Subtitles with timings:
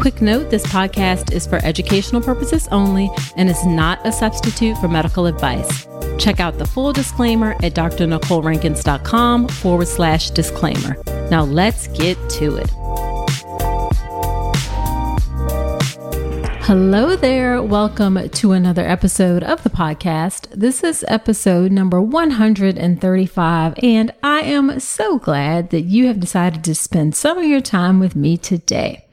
[0.00, 4.88] Quick note this podcast is for educational purposes only and is not a substitute for
[4.88, 5.86] medical advice.
[6.18, 10.96] Check out the full disclaimer at drnicolerankins.com forward slash disclaimer.
[11.30, 12.70] Now let's get to it.
[16.66, 17.62] Hello there.
[17.62, 20.48] Welcome to another episode of the podcast.
[20.50, 26.74] This is episode number 135, and I am so glad that you have decided to
[26.74, 29.04] spend some of your time with me today.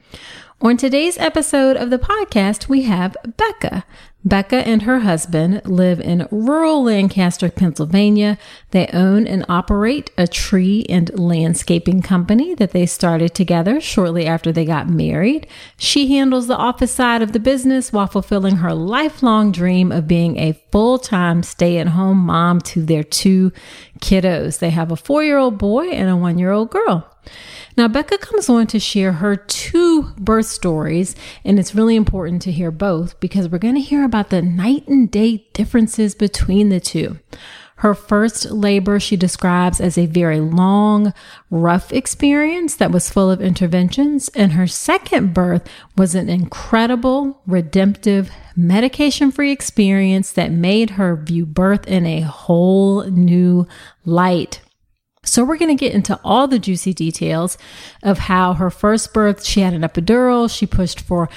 [0.62, 3.82] On today's episode of the podcast, we have Bekah.
[4.24, 8.38] Bekah and her husband live in rural Lancaster, Pennsylvania.
[8.70, 14.52] They own and operate a tree and landscaping company that they started together shortly after
[14.52, 15.48] they got married.
[15.78, 20.38] She handles the office side of the business while fulfilling her lifelong dream of being
[20.38, 23.50] a full time stay at home mom to their two
[23.98, 24.60] kiddos.
[24.60, 27.11] They have a four year old boy and a one year old girl.
[27.76, 32.52] Now, Bekah comes on to share her two birth stories, and it's really important to
[32.52, 36.80] hear both because we're going to hear about the night and day differences between the
[36.80, 37.18] two.
[37.82, 41.12] Her first labor she describes as a very long,
[41.50, 44.28] rough experience that was full of interventions.
[44.36, 51.44] And her second birth was an incredible, redemptive, medication free experience that made her view
[51.44, 53.66] birth in a whole new
[54.04, 54.60] light.
[55.24, 57.56] So we're going to get into all the juicy details
[58.02, 60.52] of how her first birth, she had an epidural.
[60.52, 61.28] She pushed for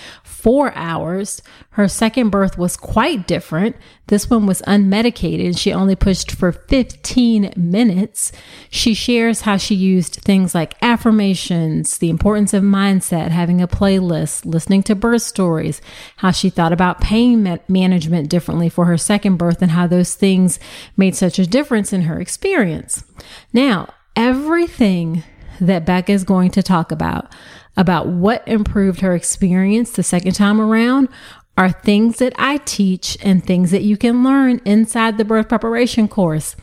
[0.45, 1.41] four hours.
[1.71, 3.75] Her second birth was quite different.
[4.09, 5.57] This one was unmedicated.
[5.57, 8.31] She only pushed for 15 minutes.
[8.69, 14.45] She shares how she used things like affirmations, the importance of mindset, having a playlist,
[14.45, 15.81] listening to birth stories,
[16.17, 20.13] how she thought about pain ma- management differently for her second birth, and how those
[20.13, 20.59] things
[20.95, 23.03] made such a difference in her experience.
[23.51, 25.23] Now, everything
[25.59, 27.33] that Bekah is going to talk about
[27.77, 31.09] about what improved her experience the second time around
[31.57, 36.07] are things that I teach and things that you can learn inside the birth preparation
[36.07, 36.55] course.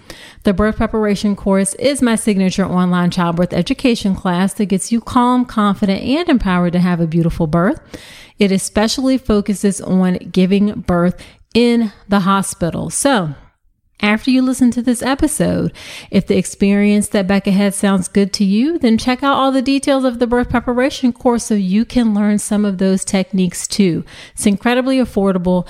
[0.42, 5.46] The birth preparation course is my signature online childbirth education class that gets you calm,
[5.46, 7.80] confident, and empowered to have a beautiful birth.
[8.38, 11.24] It especially focuses on giving birth
[11.54, 12.90] in the hospital.
[12.90, 13.34] So,
[14.02, 15.72] after you listen to this episode,
[16.10, 19.62] if the experience that Bekah had sounds good to you, then check out all the
[19.62, 24.04] details of the birth preparation course so you can learn some of those techniques too.
[24.34, 25.66] It's incredibly affordable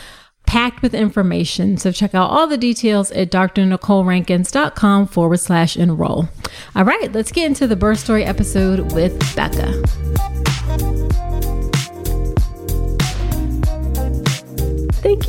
[0.46, 1.76] packed with information.
[1.76, 6.28] So check out all the details at drnicolerankins.com forward slash enroll.
[6.74, 10.01] All right, let's get into the birth story episode with Bekah.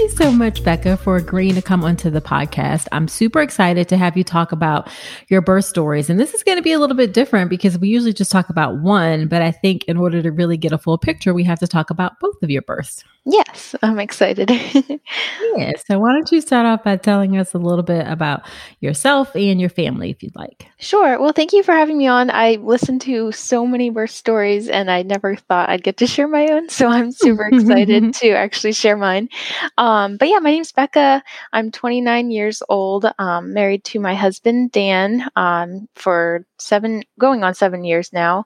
[0.04, 2.90] You so much, Bekah, for agreeing to come onto the podcast.
[2.92, 4.90] I'm super excited to have you talk about
[5.30, 6.10] your birth stories.
[6.10, 8.50] And this is going to be a little bit different because we usually just talk
[8.50, 11.60] about one, but I think in order to really get a full picture, we have
[11.60, 13.06] to talk about both of your births.
[13.26, 14.50] Yes, I'm excited.
[15.56, 15.72] yeah.
[15.88, 18.42] So, why don't you start off by telling us a little bit about
[18.82, 20.68] yourself and your family, if you'd like?
[20.78, 21.18] Sure.
[21.18, 22.30] Well, thank you for having me on.
[22.30, 26.28] I listened to so many birth stories and I never thought I'd get to share
[26.28, 26.68] my own.
[26.68, 29.30] So, I'm super excited to actually share mine.
[29.78, 31.22] Um, but yeah, my name's Bekah.
[31.54, 37.54] I'm 29 years old, um, married to my husband, Dan, um, for seven, going on
[37.54, 38.44] seven years now.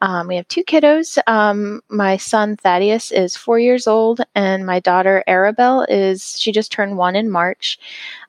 [0.00, 1.16] Um, we have two kiddos.
[1.28, 6.52] Um, my son, Thaddeus, is four years old old, and my daughter Arabelle is she
[6.52, 7.78] just turned one in March.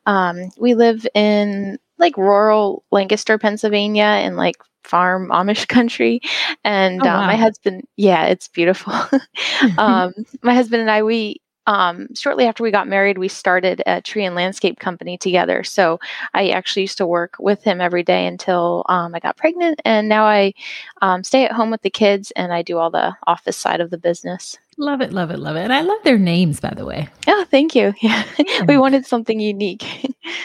[0.06, 6.22] Um, we live in like rural Lancaster, Pennsylvania, in like farm Amish country,
[6.64, 7.24] and oh, wow.
[7.24, 8.94] uh, my husband, yeah, it's beautiful.
[9.78, 14.02] um, my husband and I, we um, shortly after we got married, we started a
[14.02, 15.66] tree and landscape company together.
[15.66, 16.00] So
[16.34, 19.82] I actually used to work with him every day until um, I got pregnant.
[19.84, 20.54] And now I
[21.02, 23.90] um, stay at home with the kids and I do all the office side of
[23.90, 24.58] the business.
[24.80, 25.62] Love it, love it, love it.
[25.62, 27.10] And I love their names, by the way.
[27.28, 27.94] Oh, thank you.
[28.02, 28.24] Yeah.
[28.38, 28.64] yeah.
[28.68, 29.84] we wanted something unique.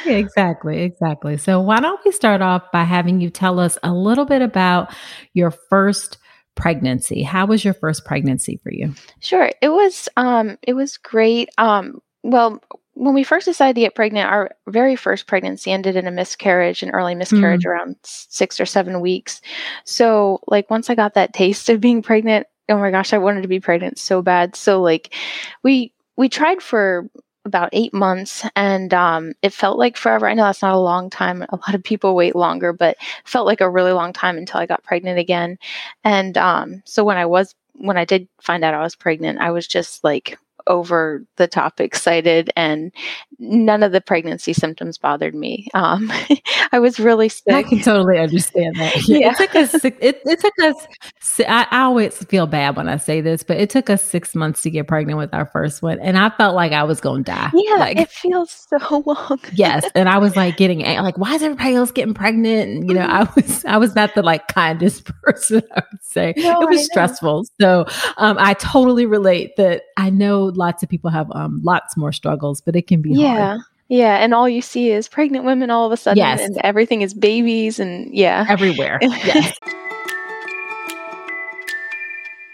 [0.07, 1.37] yeah, exactly, exactly.
[1.37, 4.95] So why don't we start off by having you tell us a little bit about
[5.35, 6.17] your first
[6.55, 7.23] pregnancy.
[7.23, 8.95] How was your first pregnancy for you?
[9.21, 9.51] Sure.
[9.61, 11.51] It was um it was great.
[11.59, 12.63] Um well,
[12.95, 16.83] when we first decided to get pregnant, our very first pregnancy ended in a miscarriage,
[16.83, 17.69] an early miscarriage mm.
[17.69, 19.41] around six or seven weeks.
[19.85, 23.43] So, like, once I got that taste of being pregnant, oh my gosh, I wanted
[23.43, 24.57] to be pregnant so bad.
[24.57, 25.15] So like
[25.63, 27.09] we we tried for
[27.45, 30.29] about eight months and um, it felt like forever.
[30.29, 31.43] I know that's not a long time.
[31.43, 34.67] A lot of people wait longer, but felt like a really long time until I
[34.67, 35.59] got pregnant again.
[36.05, 39.51] And um, so when I was when I did find out I was pregnant, I
[39.51, 42.93] was just like over the top excited and
[43.39, 45.69] none of the pregnancy symptoms bothered me.
[45.75, 46.11] Um,
[46.73, 47.53] I was really sick.
[47.53, 48.93] I can totally understand that.
[49.13, 49.33] Yeah.
[49.33, 50.87] It took us, it, it took us,
[51.41, 54.63] I, I, always feel bad when I say this, but it took us six months
[54.63, 55.99] to get pregnant with our first one.
[56.01, 57.51] And I felt like I was going to die.
[57.53, 57.77] Yeah.
[57.77, 59.41] Like, it feels so long.
[59.53, 59.85] yes.
[59.95, 62.71] And I was like getting, like, why is everybody else getting pregnant?
[62.71, 66.35] And, you know, I was, I was not the like kindest person, I would say.
[66.37, 67.45] No, it was stressful.
[67.61, 67.87] So
[68.17, 72.61] um, I totally relate that I know lots of people have um, lots more struggles,
[72.61, 73.37] but it can be yeah.
[73.37, 73.61] Hard.
[73.89, 74.25] Yeah, Yeah.
[74.25, 76.41] and all you see is pregnant women all of a sudden, yes.
[76.41, 78.99] and everything is babies, and yeah, everywhere.
[79.03, 79.59] Yes.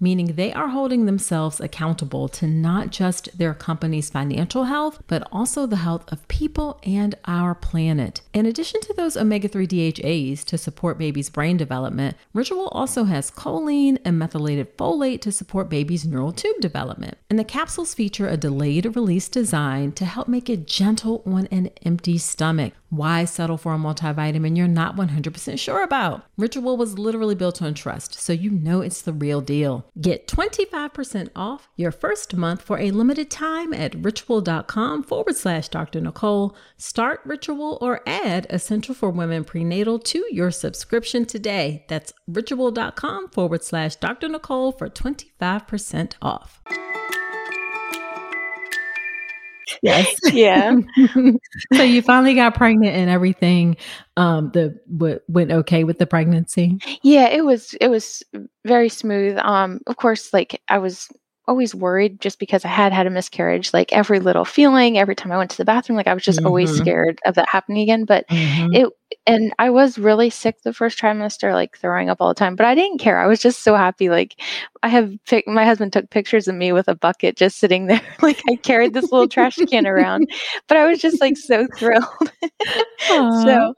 [0.00, 5.66] meaning they are holding themselves accountable to not just their company's financial health, but also
[5.66, 8.20] the health of people and our planet.
[8.32, 13.30] In addition to those omega 3 DHAs to support baby's brain development, Ritual also has
[13.30, 17.18] choline and methylated folate to support baby's neural tube development.
[17.30, 21.70] And the capsules feature a delayed release design to help make it gentle on an
[21.84, 22.72] empty stomach.
[22.88, 26.24] Why settle for a multivitamin you're not 100% sure about?
[26.36, 29.86] Ritual was literally built on trust, so you know it's the real deal.
[30.00, 36.00] Get 25% off your first month for a limited time at ritual.com forward slash Dr.
[36.00, 36.56] Nicole.
[36.76, 41.84] Start Ritual or add Essential for Women Prenatal to your subscription today.
[41.88, 44.28] That's ritual.com forward slash Dr.
[44.28, 46.62] Nicole for 25% off.
[49.82, 50.14] Yes.
[50.32, 50.76] Yeah.
[51.74, 53.76] so you finally got pregnant and everything
[54.16, 56.78] um the w- went okay with the pregnancy?
[57.02, 58.22] Yeah, it was it was
[58.64, 59.38] very smooth.
[59.38, 61.08] Um of course like I was
[61.48, 63.72] always worried just because I had had a miscarriage.
[63.72, 66.38] Like every little feeling, every time I went to the bathroom, like I was just
[66.38, 66.46] mm-hmm.
[66.46, 68.04] always scared of that happening again.
[68.04, 68.74] But mm-hmm.
[68.74, 68.88] it,
[69.26, 72.66] and I was really sick the first trimester, like throwing up all the time, but
[72.66, 73.18] I didn't care.
[73.18, 74.08] I was just so happy.
[74.08, 74.40] Like
[74.82, 75.12] I have,
[75.46, 78.02] my husband took pictures of me with a bucket just sitting there.
[78.22, 80.30] like I carried this little trash can around,
[80.68, 82.04] but I was just like so thrilled.
[83.08, 83.74] so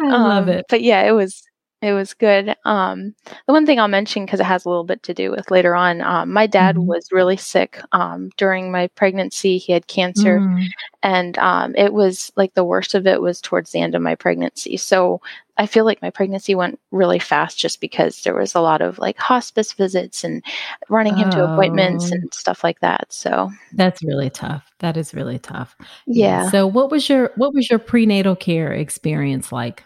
[0.00, 0.66] I love um, it.
[0.68, 1.42] But yeah, it was
[1.84, 2.56] it was good.
[2.64, 3.14] Um,
[3.46, 5.76] the one thing I'll mention because it has a little bit to do with later
[5.76, 6.00] on.
[6.00, 6.86] Um, my dad mm-hmm.
[6.86, 9.58] was really sick um, during my pregnancy.
[9.58, 10.66] He had cancer, mm.
[11.02, 14.14] and um, it was like the worst of it was towards the end of my
[14.14, 14.76] pregnancy.
[14.76, 15.20] So
[15.56, 18.98] I feel like my pregnancy went really fast just because there was a lot of
[18.98, 20.42] like hospice visits and
[20.88, 21.32] running him oh.
[21.32, 23.12] to appointments and stuff like that.
[23.12, 24.72] So that's really tough.
[24.80, 25.76] That is really tough.
[26.06, 26.50] Yeah.
[26.50, 29.84] So what was your what was your prenatal care experience like?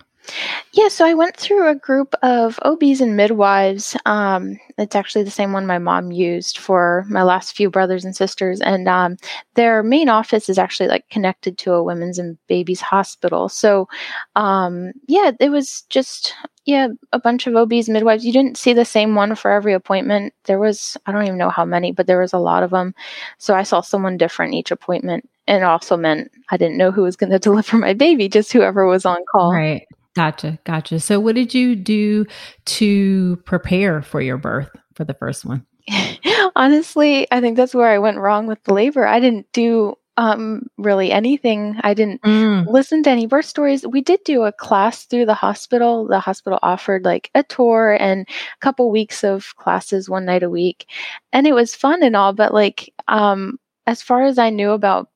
[0.72, 3.96] Yeah, so I went through a group of OBs and midwives.
[4.06, 8.14] Um, it's actually the same one my mom used for my last few brothers and
[8.14, 9.16] sisters, and um,
[9.54, 13.48] their main office is actually like connected to a women's and babies hospital.
[13.48, 13.88] So,
[14.36, 16.34] um, yeah, it was just
[16.66, 18.24] yeah a bunch of OBs midwives.
[18.24, 20.34] You didn't see the same one for every appointment.
[20.44, 22.94] There was I don't even know how many, but there was a lot of them.
[23.38, 25.28] So I saw someone different each appointment.
[25.48, 28.86] And also meant I didn't know who was going to deliver my baby, just whoever
[28.86, 29.54] was on call.
[29.54, 29.87] Right.
[30.18, 30.58] Gotcha.
[30.64, 30.98] Gotcha.
[30.98, 32.26] So, what did you do
[32.64, 35.64] to prepare for your birth for the first one?
[36.56, 39.06] Honestly, I think that's where I went wrong with the labor.
[39.06, 41.76] I didn't do um, really anything.
[41.84, 42.66] I didn't mm.
[42.66, 43.86] listen to any birth stories.
[43.86, 46.08] We did do a class through the hospital.
[46.08, 50.50] The hospital offered like a tour and a couple weeks of classes one night a
[50.50, 50.88] week.
[51.32, 55.10] And it was fun and all, but like, um, as far as I knew about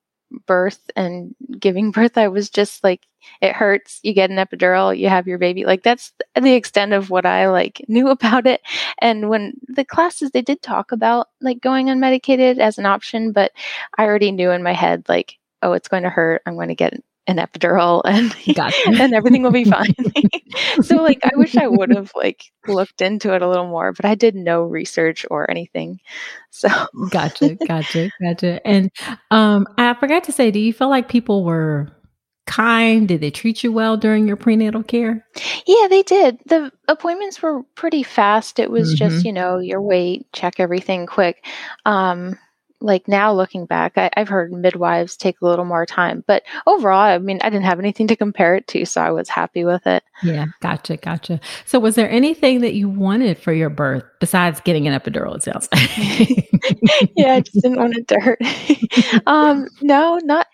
[0.47, 3.07] birth and giving birth, I was just like,
[3.41, 4.01] it hurts.
[4.03, 5.65] You get an epidural, you have your baby.
[5.65, 8.61] Like that's the extent of what I like knew about it.
[9.01, 13.53] And when the classes, they did talk about like going unmedicated as an option, but
[13.99, 16.43] I already knew in my head, like, oh, it's going to hurt.
[16.47, 18.89] I'm going to get an epidural and gotcha.
[18.89, 19.95] and everything will be fine.
[20.83, 24.05] so like I wish I would have like looked into it a little more, but
[24.05, 26.01] I did no research or anything.
[26.51, 26.69] So
[27.11, 28.67] gotcha, gotcha, gotcha.
[28.67, 28.91] And
[29.31, 31.89] um I forgot to say, do you feel like people were
[32.47, 33.07] kind?
[33.07, 35.25] Did they treat you well during your prenatal care?
[35.67, 36.39] Yeah, they did.
[36.47, 38.59] The appointments were pretty fast.
[38.59, 38.97] It was mm-hmm.
[38.97, 41.45] just, you know, your weight, check everything quick.
[41.87, 42.39] Um
[42.83, 47.01] like now looking back, I, have heard midwives take a little more time, but overall,
[47.01, 49.87] I mean, I didn't have anything to compare it to, so I was happy with
[49.87, 50.03] it.
[50.23, 51.41] Yeah, gotcha, gotcha.
[51.65, 55.37] So, was there anything that you wanted for your birth besides getting an epidural?
[55.37, 55.69] It sounds.
[57.17, 58.41] yeah, I just didn't want it to hurt.
[59.27, 60.47] um, no, not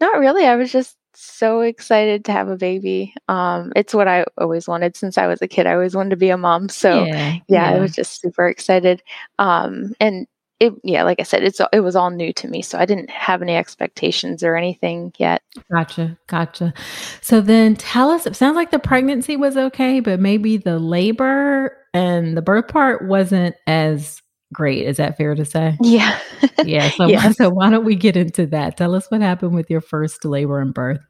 [0.00, 0.46] not really.
[0.46, 3.14] I was just so excited to have a baby.
[3.28, 5.66] Um, it's what I always wanted since I was a kid.
[5.66, 6.68] I always wanted to be a mom.
[6.68, 7.70] So yeah, yeah, yeah.
[7.70, 9.02] I was just super excited.
[9.38, 10.26] Um, and
[10.62, 13.10] it, yeah, like I said, it's it was all new to me, so I didn't
[13.10, 15.42] have any expectations or anything yet.
[15.72, 16.72] Gotcha, gotcha.
[17.20, 18.26] So then, tell us.
[18.26, 23.04] It sounds like the pregnancy was okay, but maybe the labor and the birth part
[23.08, 24.86] wasn't as great.
[24.86, 25.76] Is that fair to say?
[25.82, 26.16] Yeah,
[26.64, 26.90] yeah.
[26.90, 27.32] So, yeah.
[27.32, 28.76] so why don't we get into that?
[28.76, 31.00] Tell us what happened with your first labor and birth.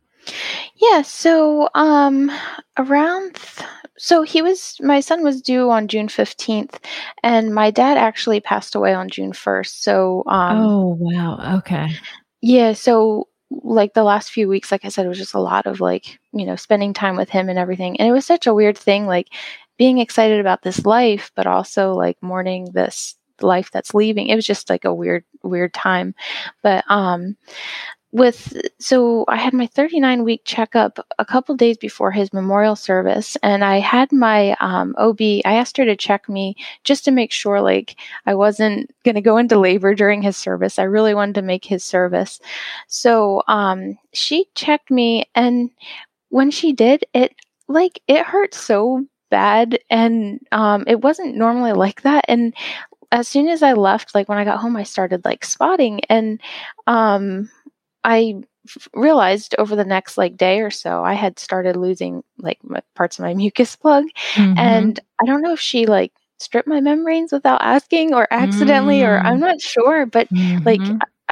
[0.83, 1.03] Yeah.
[1.03, 2.31] So, um,
[2.77, 3.35] around.
[3.37, 6.81] Th- so he was my son was due on June 15th
[7.23, 9.85] and my dad actually passed away on June 1st.
[9.85, 11.59] So um Oh wow.
[11.59, 11.89] Okay.
[12.41, 15.67] Yeah, so like the last few weeks like I said it was just a lot
[15.67, 18.01] of like, you know, spending time with him and everything.
[18.01, 19.29] And it was such a weird thing like
[19.79, 24.29] being excited about this life but also like mourning this life that's leaving.
[24.29, 26.15] It was just like a weird weird time.
[26.63, 27.37] But um
[28.13, 33.37] with so I had my 39 week checkup a couple days before his memorial service,
[33.43, 35.21] and I had my um, OB.
[35.21, 36.55] I asked her to check me
[36.85, 40.79] just to make sure, like I wasn't going to go into labor during his service.
[40.79, 42.39] I really wanted to make his service,
[42.87, 45.71] so um, she checked me, and
[46.29, 47.35] when she did, it
[47.69, 52.55] like it hurt so bad, and um, it wasn't normally like that, and
[53.11, 56.41] as soon as I left, like when I got home, I started like spotting and
[56.87, 57.51] um
[58.05, 62.59] I f- realized over the next like day or so I had started losing like
[62.95, 64.05] parts of my mucus plug
[64.35, 64.59] mm-hmm.
[64.59, 69.13] and I don't know if she like stripped my membranes without asking or accidentally mm-hmm.
[69.13, 69.41] or I'm mm.
[69.41, 70.65] not sure but mm-hmm.
[70.65, 70.81] like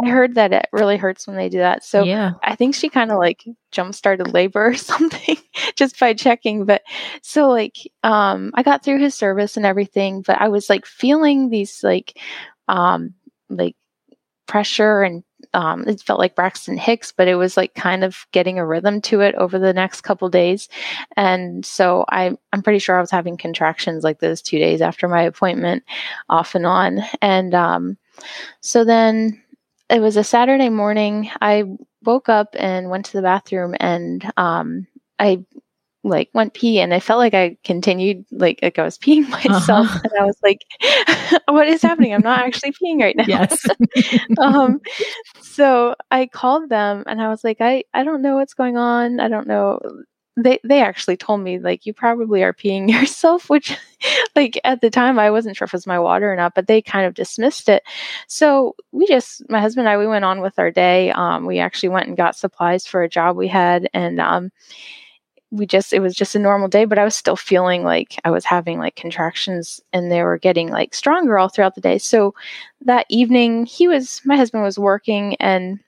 [0.03, 1.85] I heard that it really hurts when they do that.
[1.85, 2.33] So yeah.
[2.43, 5.37] I think she kind of like jump started labor or something
[5.77, 6.65] just by checking.
[6.65, 6.83] But
[7.23, 11.51] so like um I got through his service and everything, but I was like feeling
[11.51, 12.19] these like
[12.69, 13.15] um
[13.49, 13.77] like
[14.47, 15.23] pressure and
[15.55, 19.01] um, it felt like Braxton Hicks, but it was like kind of getting a rhythm
[19.03, 20.69] to it over the next couple days.
[21.17, 25.09] And so I, I'm pretty sure I was having contractions like those two days after
[25.09, 25.85] my appointment
[26.29, 27.01] off and on.
[27.23, 27.97] And, um,
[28.61, 29.43] so then
[29.89, 31.31] it was a Saturday morning.
[31.41, 31.65] I
[32.05, 34.87] woke up and went to the bathroom and um,
[35.19, 35.45] I
[36.03, 39.87] like went pee and I felt like I continued like like I was peeing myself
[39.87, 40.01] uh-huh.
[40.05, 40.65] and I was like
[41.49, 42.15] what is happening?
[42.15, 43.25] I'm not actually peeing right now.
[43.27, 43.67] Yes.
[44.39, 44.81] Um
[45.43, 49.21] so I called them and I was like I I don't know what's going on.
[49.21, 49.81] I don't know.
[50.37, 53.77] They they actually told me like you probably are peeing yourself which
[54.35, 56.67] like at the time I wasn't sure if it was my water or not but
[56.67, 57.83] they kind of dismissed it.
[58.27, 61.11] So we just my husband and I we went on with our day.
[61.11, 64.51] Um we actually went and got supplies for a job we had and um
[65.51, 68.31] we just it was just a normal day but i was still feeling like i
[68.31, 71.99] was having like contractions and they were getting like stronger all throughout the day.
[71.99, 72.35] So
[72.83, 75.81] that evening he was my husband was working and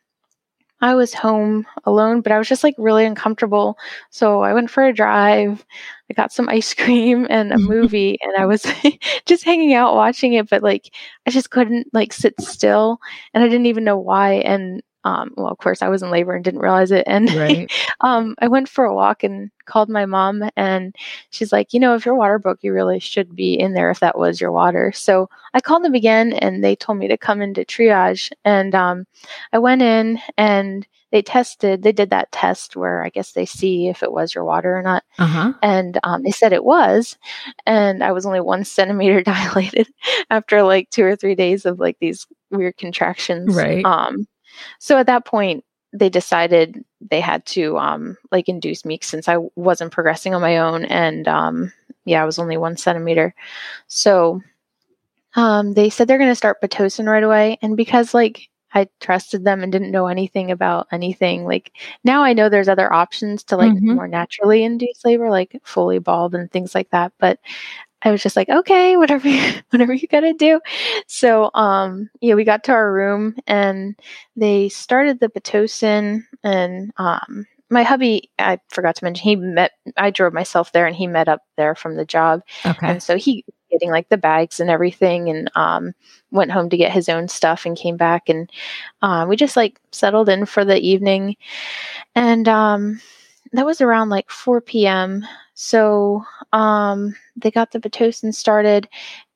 [0.81, 3.79] i was home alone but i was just like really uncomfortable.
[4.11, 5.65] So i went for a drive
[6.11, 8.67] i got some ice cream and a movie and i was
[9.27, 10.91] just hanging out watching it but like
[11.27, 12.99] i just couldn't like sit still
[13.35, 14.35] and i didn't even know why.
[14.35, 17.05] And um, well, of course, I was in labor and didn't realize it.
[17.07, 17.73] And right.
[18.01, 20.95] um, I went for a walk and called my mom, and
[21.31, 24.01] she's like, you know, if your water broke, you really should be in there if
[24.01, 24.93] that was your water.
[24.93, 28.31] So I called them again, and they told me to come into triage.
[28.45, 29.07] And um,
[29.53, 33.89] I went in and they tested, they did that test where I guess they see
[33.89, 35.05] if it was your water or not.
[35.19, 35.53] Uh-huh.
[35.63, 37.19] And um, they said it was.
[37.67, 39.89] And I was only one centimeter dilated
[40.31, 43.55] after like two or three days of like these weird contractions.
[43.55, 43.85] Right.
[44.79, 49.39] So at that point, they decided they had to um, like induce me since I
[49.57, 51.73] wasn't progressing on my own, and um,
[52.05, 53.35] yeah, I was only one centimeter.
[53.89, 54.41] So
[55.35, 59.45] um, they said they're going to start pitocin right away, and because like I trusted
[59.45, 61.45] them and didn't know anything about anything.
[61.45, 61.73] Like
[62.05, 63.95] now I know there's other options to like mm-hmm.
[63.95, 67.13] more naturally induce labor, like Foley bulb and things like that.
[67.19, 67.39] But
[68.05, 70.61] I was just like, okay, whatever, you, whatever you gotta do.
[71.07, 73.97] So, um, yeah, we got to our room and
[74.37, 80.11] they started the pitocin and, um, my hubby, I forgot to mention, he met, I
[80.11, 82.43] drove myself there and he met up there from the job.
[82.67, 82.87] Okay.
[82.87, 85.95] And so he, getting like the bags and everything and, um,
[86.31, 88.51] went home to get his own stuff and came back and,
[89.01, 91.37] um, we just like settled in for the evening
[92.15, 93.01] and, um,
[93.53, 95.25] that was around like 4 p.m.
[95.55, 98.89] So um, they got the Pitocin started,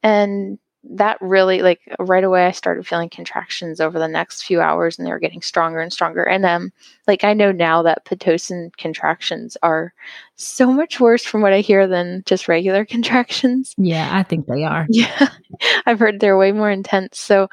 [0.03, 0.59] and
[0.91, 5.07] that really, like, right away, I started feeling contractions over the next few hours, and
[5.07, 6.23] they were getting stronger and stronger.
[6.23, 6.73] And um,
[7.07, 9.93] like, I know now that Pitocin contractions are
[10.37, 13.75] so much worse from what I hear than just regular contractions.
[13.77, 14.87] Yeah, I think they are.
[14.89, 15.29] Yeah,
[15.87, 17.19] I've heard they're way more intense.
[17.19, 17.49] So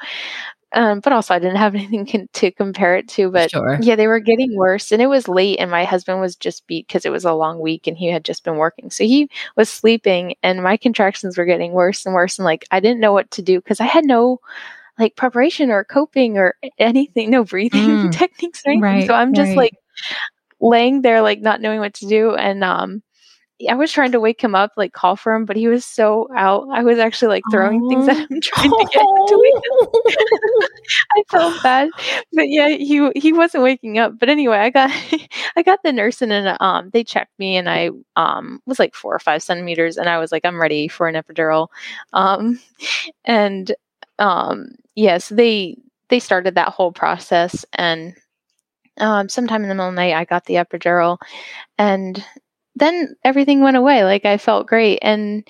[0.74, 3.30] um, but also I didn't have anything con- to compare it to.
[3.30, 3.78] But sure.
[3.80, 6.86] yeah, they were getting worse, and it was late, and my husband was just beat
[6.86, 9.70] because it was a long week, and he had just been working, so he was
[9.70, 13.30] sleeping, and my contractions were getting worse and worse, and like I didn't know what
[13.32, 14.40] to do because I had no
[14.98, 18.12] like preparation or coping or anything, no breathing mm.
[18.12, 18.82] techniques or anything.
[18.82, 19.56] Right, so I'm just right.
[19.56, 19.74] like
[20.60, 23.02] laying there, like not knowing what to do, and um
[23.68, 26.28] I was trying to wake him up, like call for him, but he was so
[26.34, 26.66] out.
[26.72, 27.88] I was actually like throwing oh.
[27.88, 30.70] things at him, trying to get him to wake up.
[31.16, 31.90] I felt bad,
[32.32, 34.18] but yeah, he he wasn't waking up.
[34.18, 34.90] But anyway, I got
[35.56, 38.94] I got the nurse in, and um, they checked me, and I um was like
[38.94, 41.68] four or five centimeters, and I was like, I'm ready for an epidural,
[42.12, 42.58] um,
[43.24, 43.72] and
[44.18, 45.76] um, yes, they
[46.08, 48.16] they started that whole process, and
[48.98, 51.18] um, sometime in the middle of the night, I got the epidural,
[51.78, 52.24] and
[52.76, 54.04] then everything went away.
[54.04, 54.98] Like I felt great.
[55.02, 55.46] And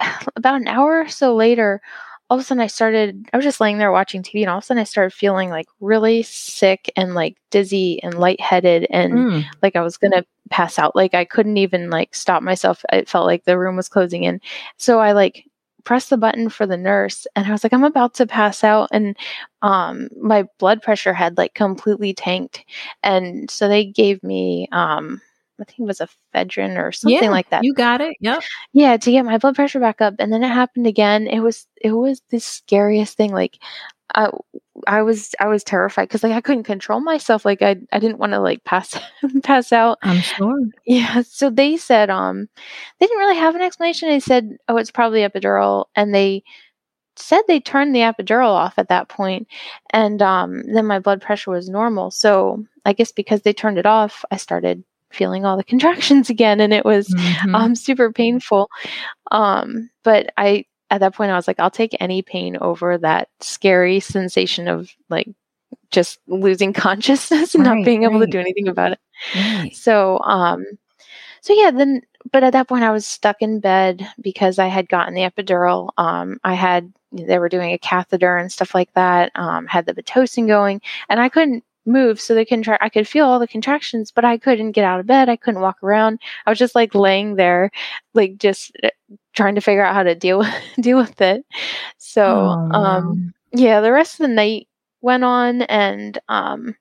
[0.36, 1.80] about an hour or so later,
[2.28, 4.58] all of a sudden I started, I was just laying there watching TV and all
[4.58, 9.12] of a sudden I started feeling like really sick and like dizzy and lightheaded and
[9.12, 9.44] mm.
[9.62, 10.96] like I was going to pass out.
[10.96, 12.84] Like I couldn't even like stop myself.
[12.92, 14.40] It felt like the room was closing in.
[14.76, 15.46] So I like
[15.84, 18.88] pressed the button for the nurse and I was like, I'm about to pass out.
[18.90, 19.16] And
[19.62, 22.64] um, my blood pressure had like completely tanked.
[23.04, 25.22] And so they gave me, um,
[25.60, 27.64] I think it was a ephedrine or something yeah, like that.
[27.64, 28.16] You got it.
[28.20, 28.42] Yep.
[28.72, 31.26] Yeah, to get my blood pressure back up, and then it happened again.
[31.26, 33.32] It was it was the scariest thing.
[33.32, 33.58] Like,
[34.14, 34.30] I
[34.86, 37.44] I was I was terrified because like I couldn't control myself.
[37.44, 38.98] Like I I didn't want to like pass
[39.42, 39.98] pass out.
[40.02, 40.58] I'm sure.
[40.86, 41.22] Yeah.
[41.22, 42.48] So they said um
[43.00, 44.08] they didn't really have an explanation.
[44.08, 46.44] They said oh it's probably epidural, and they
[47.18, 49.48] said they turned the epidural off at that point
[49.90, 53.86] and um, then my blood pressure was normal so i guess because they turned it
[53.86, 54.84] off i started
[55.16, 57.54] feeling all the contractions again and it was mm-hmm.
[57.54, 58.68] um, super painful
[59.32, 63.28] um, but i at that point i was like i'll take any pain over that
[63.40, 65.28] scary sensation of like
[65.90, 68.26] just losing consciousness and right, not being able right.
[68.26, 68.98] to do anything about it
[69.34, 69.74] right.
[69.74, 70.64] so um
[71.40, 72.02] so yeah then
[72.32, 75.90] but at that point, I was stuck in bed because I had gotten the epidural.
[75.96, 79.32] Um, I had they were doing a catheter and stuff like that.
[79.34, 82.20] Um, had the pitocin going, and I couldn't move.
[82.20, 85.06] So the contra- I could feel all the contractions, but I couldn't get out of
[85.06, 85.28] bed.
[85.28, 86.20] I couldn't walk around.
[86.46, 87.70] I was just like laying there,
[88.14, 88.88] like just uh,
[89.34, 91.44] trying to figure out how to deal with deal with it.
[91.98, 94.68] So, oh, um, yeah, the rest of the night
[95.00, 96.76] went on, and um,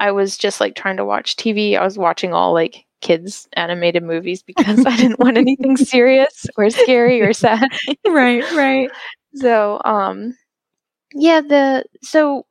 [0.00, 1.76] I was just like trying to watch TV.
[1.76, 6.70] I was watching all like kids animated movies because I didn't want anything serious or
[6.70, 7.68] scary or sad.
[8.06, 8.90] right, right.
[9.34, 10.36] So, um
[11.14, 12.46] yeah, the so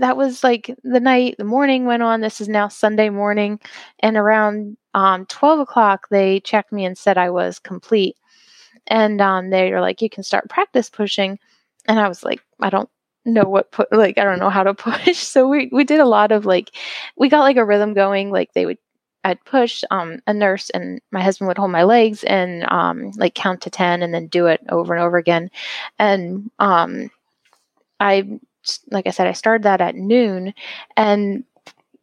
[0.00, 2.20] that was like the night, the morning went on.
[2.20, 3.60] This is now Sunday morning,
[4.00, 8.16] and around um 12 o'clock they checked me and said I was complete.
[8.88, 11.38] And um they were like, You can start practice pushing.
[11.88, 12.88] And I was like, I don't
[13.24, 15.18] know what like I don't know how to push.
[15.18, 16.70] So we we did a lot of like
[17.16, 18.30] we got like a rhythm going.
[18.30, 18.78] Like they would
[19.24, 23.34] I'd push um, a nurse and my husband would hold my legs and um, like
[23.34, 25.50] count to 10 and then do it over and over again.
[25.98, 27.10] And um,
[28.00, 28.38] I,
[28.90, 30.54] like I said, I started that at noon
[30.96, 31.44] and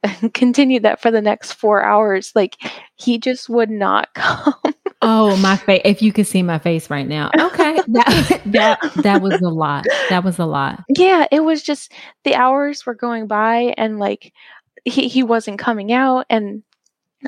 [0.33, 2.31] continued that for the next four hours.
[2.35, 2.57] Like
[2.95, 4.53] he just would not come.
[5.01, 5.81] oh, my face.
[5.85, 7.29] If you could see my face right now.
[7.37, 7.75] Okay.
[7.87, 9.85] that, that, that was a lot.
[10.09, 10.83] That was a lot.
[10.89, 11.27] Yeah.
[11.31, 11.91] It was just
[12.23, 14.33] the hours were going by and like,
[14.85, 16.63] he, he wasn't coming out and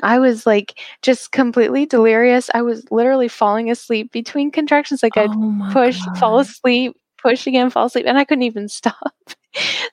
[0.02, 2.50] I was like just completely delirious.
[2.52, 5.02] I was literally falling asleep between contractions.
[5.02, 6.18] Like I'd oh push, God.
[6.18, 9.14] fall asleep, push again, fall asleep, and I couldn't even stop.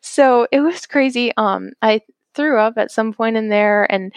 [0.02, 1.32] so it was crazy.
[1.38, 2.02] Um, I
[2.36, 4.14] threw up at some point in there, and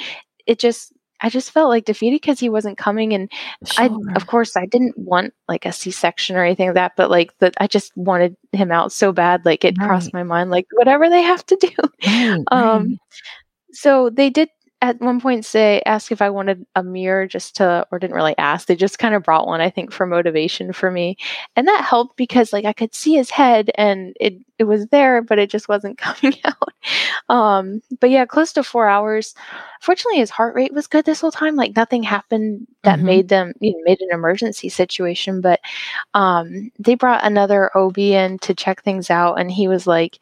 [0.46, 3.30] it just I just felt like defeated because he wasn't coming, and
[3.64, 3.84] sure.
[3.84, 7.36] I, of course, I didn't want like a C-section or anything like that, but like
[7.38, 9.44] that, I just wanted him out so bad.
[9.44, 9.86] Like it right.
[9.86, 11.70] crossed my mind, like whatever they have to do.
[12.06, 12.98] Right, um, right.
[13.72, 14.48] so they did
[14.84, 18.36] at one point say ask if I wanted a mirror just to or didn't really
[18.36, 18.66] ask.
[18.68, 21.16] They just kind of brought one, I think, for motivation for me.
[21.56, 25.22] And that helped because like I could see his head and it it was there,
[25.22, 27.34] but it just wasn't coming out.
[27.34, 29.34] Um but yeah, close to four hours.
[29.80, 31.56] Fortunately his heart rate was good this whole time.
[31.56, 33.06] Like nothing happened that mm-hmm.
[33.06, 35.40] made them you know, made an emergency situation.
[35.40, 35.60] But
[36.12, 40.18] um they brought another OB in to check things out and he was like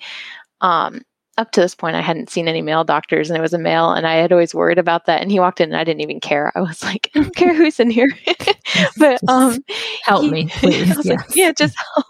[0.61, 1.03] um
[1.39, 3.93] up to this point, I hadn't seen any male doctors, and it was a male,
[3.93, 5.23] and I had always worried about that.
[5.23, 6.53] And he walked in, and I didn't even care.
[6.55, 8.11] I was like, I don't care who's in here,
[8.99, 9.65] but um,
[10.05, 10.89] help he, me, please.
[10.89, 11.07] Yes.
[11.07, 12.07] Like, yeah, just help.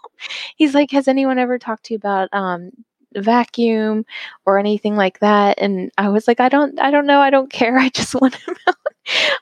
[0.56, 2.70] He's like, has anyone ever talked to you about um
[3.14, 4.04] vacuum
[4.44, 5.58] or anything like that?
[5.60, 7.78] And I was like, I don't, I don't know, I don't care.
[7.78, 8.76] I just want him out.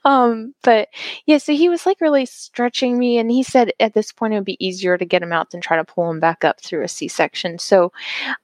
[0.05, 0.89] um, but
[1.25, 4.37] yeah, so he was like really stretching me, and he said at this point it
[4.37, 6.85] would be easier to get him out than try to pull him back up through
[6.85, 7.59] a C section.
[7.59, 7.93] So,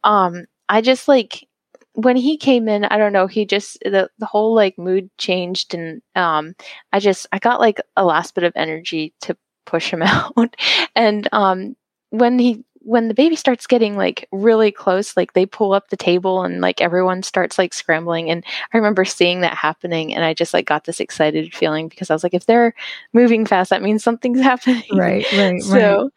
[0.02, 1.46] um I just like
[1.94, 5.74] when he came in, I don't know, he just the the whole like mood changed
[5.74, 6.54] and um
[6.92, 10.56] I just I got like a last bit of energy to push him out.
[10.94, 11.76] and um
[12.10, 15.96] when he when the baby starts getting like really close, like they pull up the
[15.96, 18.30] table and like everyone starts like scrambling.
[18.30, 22.10] And I remember seeing that happening and I just like got this excited feeling because
[22.10, 22.74] I was like, if they're
[23.12, 24.84] moving fast, that means something's happening.
[24.92, 26.10] Right, right, so, right.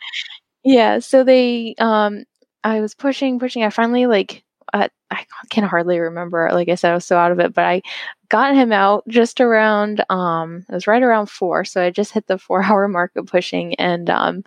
[0.64, 1.00] yeah.
[1.00, 2.26] So they, um,
[2.64, 3.64] I was pushing, pushing.
[3.64, 4.44] I finally like
[5.12, 6.50] I can hardly remember.
[6.52, 7.82] Like I said, I was so out of it, but I
[8.30, 10.04] got him out just around.
[10.10, 13.76] Um, it was right around four, so I just hit the four-hour mark of pushing,
[13.76, 14.44] and um,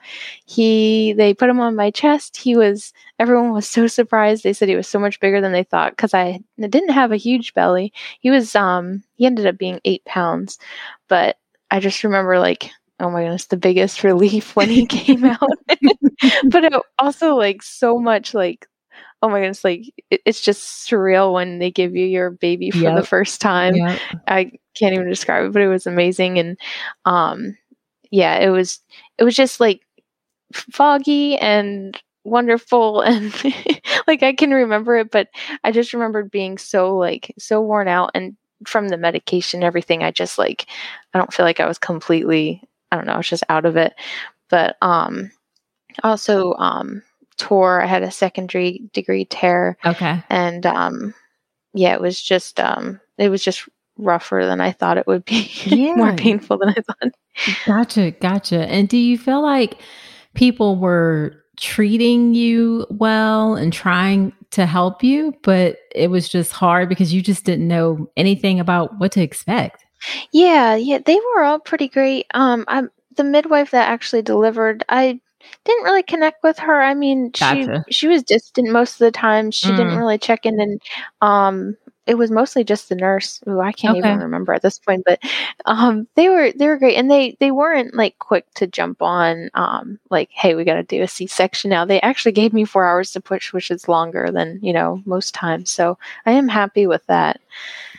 [0.46, 2.37] he they put him on my chest.
[2.37, 4.44] He was everyone was so surprised.
[4.44, 7.16] They said he was so much bigger than they thought because I didn't have a
[7.16, 7.92] huge belly.
[8.20, 10.59] He was um he ended up being eight pounds,
[11.09, 11.37] but
[11.70, 15.40] I just remember like oh my goodness, the biggest relief when he came out.
[16.48, 18.66] but it also like so much like
[19.24, 22.78] oh my goodness, like it, it's just surreal when they give you your baby for
[22.78, 22.96] yep.
[22.96, 23.76] the first time.
[23.76, 24.00] Yep.
[24.26, 26.38] I can't even describe it, but it was amazing.
[26.38, 26.59] And
[27.05, 27.57] um
[28.11, 28.81] yeah, it was
[29.18, 29.83] it was just like
[30.52, 33.33] foggy and wonderful and
[34.07, 35.28] like I can remember it, but
[35.64, 40.11] I just remembered being so like so worn out and from the medication, everything, I
[40.11, 40.66] just like
[41.14, 43.76] I don't feel like I was completely I don't know, I was just out of
[43.76, 43.94] it.
[44.48, 45.33] But um
[46.05, 47.02] also um
[47.42, 47.83] tore.
[47.83, 49.76] I had a secondary degree tear.
[49.85, 50.22] Okay.
[50.28, 51.14] And um,
[51.74, 55.50] yeah, it was just um, it was just rougher than I thought it would be.
[55.64, 55.94] Yeah.
[55.94, 57.12] More painful than I thought.
[57.66, 58.66] Gotcha, gotcha.
[58.66, 59.78] And do you feel like
[60.35, 66.88] people were treating you well and trying to help you, but it was just hard
[66.88, 69.82] because you just didn't know anything about what to expect?
[70.33, 72.27] Yeah, yeah, they were all pretty great.
[72.35, 74.85] Um, I'm the midwife that actually delivered.
[74.88, 75.21] I
[75.65, 76.81] didn't really connect with her.
[76.83, 77.85] I mean, gotcha.
[77.87, 79.51] she she was distant most of the time.
[79.51, 79.77] She mm.
[79.77, 80.81] didn't really check in, and
[81.21, 84.09] um, it was mostly just the nurse who I can't Okay.
[84.09, 85.21] even remember at this point, but
[85.67, 89.51] um, they were they were great, and they they weren't like quick to jump on
[89.55, 91.85] um, like, hey, we got to do a C section now.
[91.85, 95.35] They actually gave me four hours to push, which is longer than you know most
[95.35, 95.71] times.
[95.71, 97.41] So I am happy with that.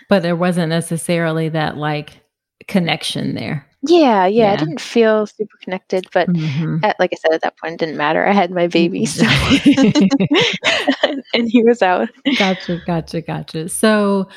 [0.09, 2.21] But there wasn't necessarily that like
[2.67, 3.65] connection there.
[3.85, 6.81] Yeah, yeah, I didn't feel super connected, but Mhm.
[6.85, 8.25] at, like I said, at that point, it didn't matter.
[8.25, 9.25] I had my baby, so
[11.33, 12.09] and he was out.
[12.37, 13.67] gotcha, gotcha, gotcha.
[13.69, 14.29] So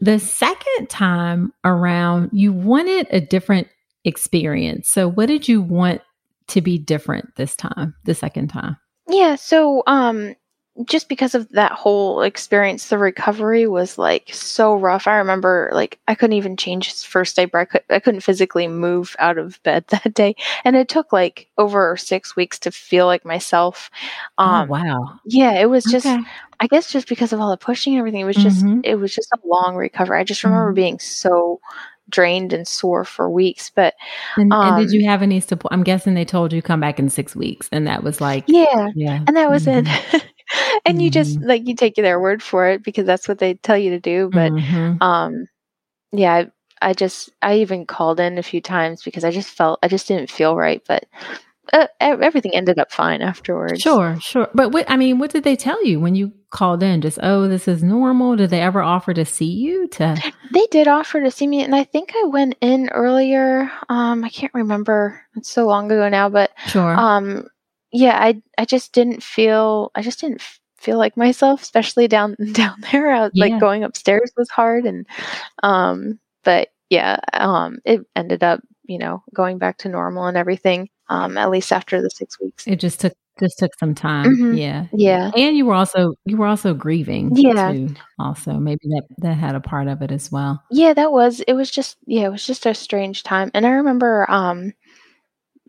[0.00, 3.68] the second time around, you wanted a different
[4.04, 4.88] experience.
[4.88, 6.00] So what did you want
[6.48, 8.76] to be different this time, the second time?
[9.08, 10.34] Yeah, so um
[10.88, 15.06] just because of that whole experience, the recovery was like so rough.
[15.06, 17.58] I remember like I couldn't even change his first diaper.
[17.58, 20.34] I, could, I couldn't physically move out of bed that day.
[20.64, 23.88] And it took like over six weeks to feel like myself.
[24.38, 25.20] Um oh, wow.
[25.24, 26.24] yeah, it was just Okay.
[26.60, 28.80] I guess just because of all the pushing and everything, it was just Mhm.
[28.82, 30.18] it was just a long recovery.
[30.18, 30.76] I just remember Mhm.
[30.76, 31.60] being so
[32.10, 33.70] drained and sore for weeks.
[33.74, 33.94] But
[34.36, 35.72] And, and did um, you have any support?
[35.72, 38.88] I'm guessing they told you come back in six weeks, and that was like, yeah,
[38.94, 39.86] yeah, and that was Mhm.
[40.12, 40.24] it.
[40.86, 43.78] and you just like you take their word for it because that's what they tell
[43.78, 44.30] you to do.
[44.32, 45.02] But Mhm.
[45.02, 45.46] um
[46.12, 46.32] yeah
[46.82, 49.88] I, I just i even called in a few times because i just felt i
[49.88, 51.06] just didn't feel right but
[51.72, 54.48] uh, everything ended up fine afterwards Sure, sure.
[54.54, 57.00] But what I mean, what did they tell you when you called in?
[57.00, 58.36] Just oh, this is normal.
[58.36, 59.88] Did they ever offer to see you?
[59.88, 64.22] To they did offer to see me and i think i went in earlier um
[64.22, 66.94] i can't remember it's so long ago now but sure.
[66.94, 67.46] um
[67.94, 70.42] yeah i i just didn't feel i just didn't
[70.76, 73.46] feel like myself especially down down there I, was- Yeah.
[73.46, 75.06] like going upstairs was hard and
[75.62, 80.88] um but yeah um it ended up you know going back to normal and everything
[81.08, 84.36] um at least after the six weeks it just took just took some time.
[84.36, 84.56] Mhm.
[84.56, 87.34] Yeah, yeah And you were also you were also grieving.
[87.34, 87.72] Yeah.
[87.72, 90.62] Too, also, maybe that that had a part of it as well.
[90.70, 93.70] yeah that was it was just yeah it was just a strange time and i
[93.70, 94.72] remember um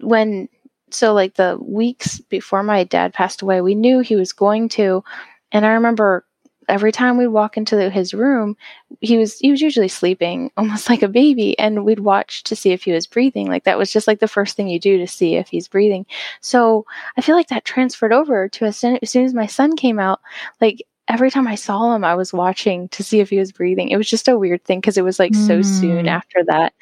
[0.02, 0.48] when
[0.92, 5.04] so like the weeks before my dad passed away we knew he was going to
[5.52, 6.26] and i remember
[6.68, 8.58] every time we'd walk into the, his room
[9.02, 12.72] he was he was usually sleeping almost like a baby and we'd watch to see
[12.72, 15.08] if he was breathing like that was just like the first thing you do to
[15.08, 16.06] see if he's breathing.
[16.42, 16.86] So
[17.18, 20.00] i feel like that transferred over to as soon as, soon as my son came
[20.00, 20.22] out
[20.60, 23.90] like every time i saw him i was watching to see if he was breathing.
[23.90, 26.10] It was just a weird thing because it was like so soon Mm.
[26.10, 26.74] after that.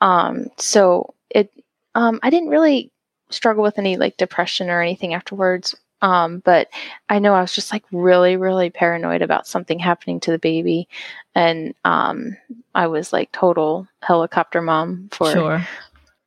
[0.00, 1.52] Um so it
[1.94, 2.90] um i didn't really
[3.30, 6.68] struggle with any like depression or anything afterwards um but
[7.08, 10.88] i know i was just like really really paranoid about something happening to the baby
[11.34, 12.36] and um
[12.74, 15.66] i was like total helicopter mom for Sure.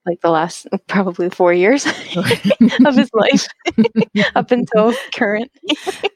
[0.05, 1.85] like the last probably four years
[2.85, 3.47] of his life
[4.35, 5.51] up until current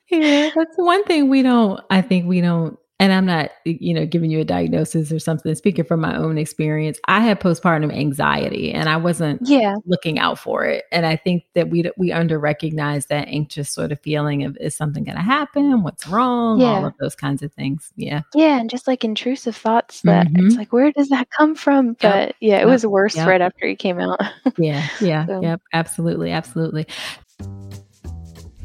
[0.10, 1.82] yeah, that's one thing we don't.
[1.90, 2.80] I think we don't.
[3.00, 5.54] And I'm not, you know, giving you a diagnosis or something.
[5.54, 10.40] Speaking from my own experience, I had postpartum anxiety, and I wasn't yeah looking out
[10.40, 10.86] for it.
[10.92, 14.76] And I think that we we under recognize that anxious sort of feeling of is
[14.76, 15.84] something going to happen?
[15.84, 16.64] What's wrong?
[16.64, 17.92] All of those kinds of things.
[17.98, 18.22] Yeah.
[18.34, 20.48] yeah and just like intrusive thoughts that Mhm.
[20.48, 22.68] it's like where does that come from but yeah it Yep.
[22.68, 23.28] was worse Yep.
[23.28, 24.20] right after he came out
[24.58, 26.88] Yeah, yeah, So- yep, absolutely, absolutely.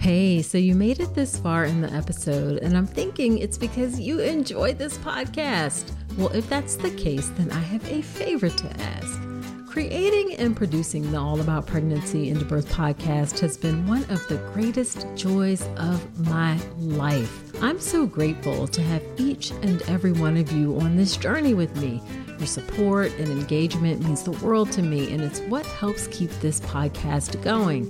[0.03, 4.01] Hey, so you made it this far in the episode, and I'm thinking it's because
[4.01, 5.93] you enjoyed this podcast.
[6.19, 9.21] Well, if that's the case, then I have a favor to ask.
[9.69, 14.39] Creating and producing the All About Pregnancy and Birth podcast has been one of the
[14.53, 17.55] greatest joys of my life.
[17.63, 21.81] I'm so grateful to have each and every one of you on this journey with
[21.81, 22.03] me.
[22.39, 26.59] Your support and engagement means the world to me, and it's what helps keep this
[26.59, 27.89] podcast going.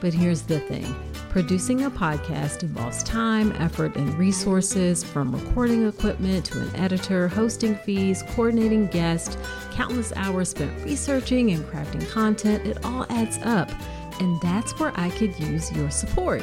[0.00, 0.92] But here's the thing
[1.32, 7.74] producing a podcast involves time, effort, and resources from recording equipment to an editor, hosting
[7.74, 9.38] fees, coordinating guests,
[9.72, 12.66] countless hours spent researching and crafting content.
[12.66, 13.70] It all adds up.
[14.20, 16.42] And that's where I could use your support.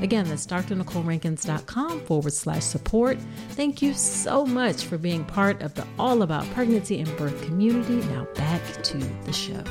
[0.00, 3.18] Again, that's drnicolerankins.com forward slash support.
[3.50, 7.96] Thank you so much for being part of the All About Pregnancy and Birth community.
[8.12, 9.62] Now back to the show.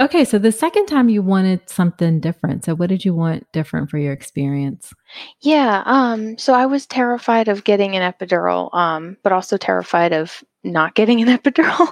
[0.00, 2.64] Okay, so the second time you wanted something different.
[2.64, 4.92] So what did you want different for your experience?
[5.40, 10.44] Yeah, um so I was terrified of getting an epidural um but also terrified of
[10.62, 11.88] not getting an epidural.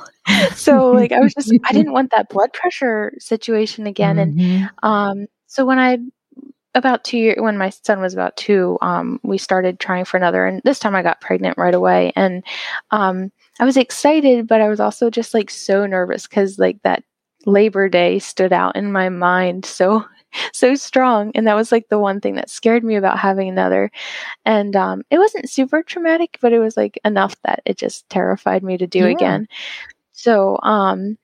[0.55, 4.41] so like I was just I didn't want that blood pressure situation again mm-hmm.
[4.41, 5.99] and um so when I
[6.77, 10.47] about two years when my son was about two, um, we started trying for another,
[10.47, 12.45] and this time I got pregnant right away, and
[12.91, 17.03] um, I was excited, but I was also just like so nervous because like that
[17.47, 20.05] Labor Day stood out in my mind so
[20.53, 23.91] so strong, and that was like the one thing that scared me about having another,
[24.45, 28.63] and um, it wasn't super traumatic, but it was like enough that it just terrified
[28.63, 29.07] me to do yeah.
[29.07, 29.49] again.
[30.13, 31.17] So um,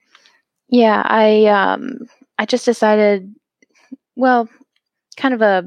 [0.68, 2.06] yeah, I um,
[2.38, 3.35] I just decided
[4.16, 4.48] well,
[5.16, 5.64] kind of a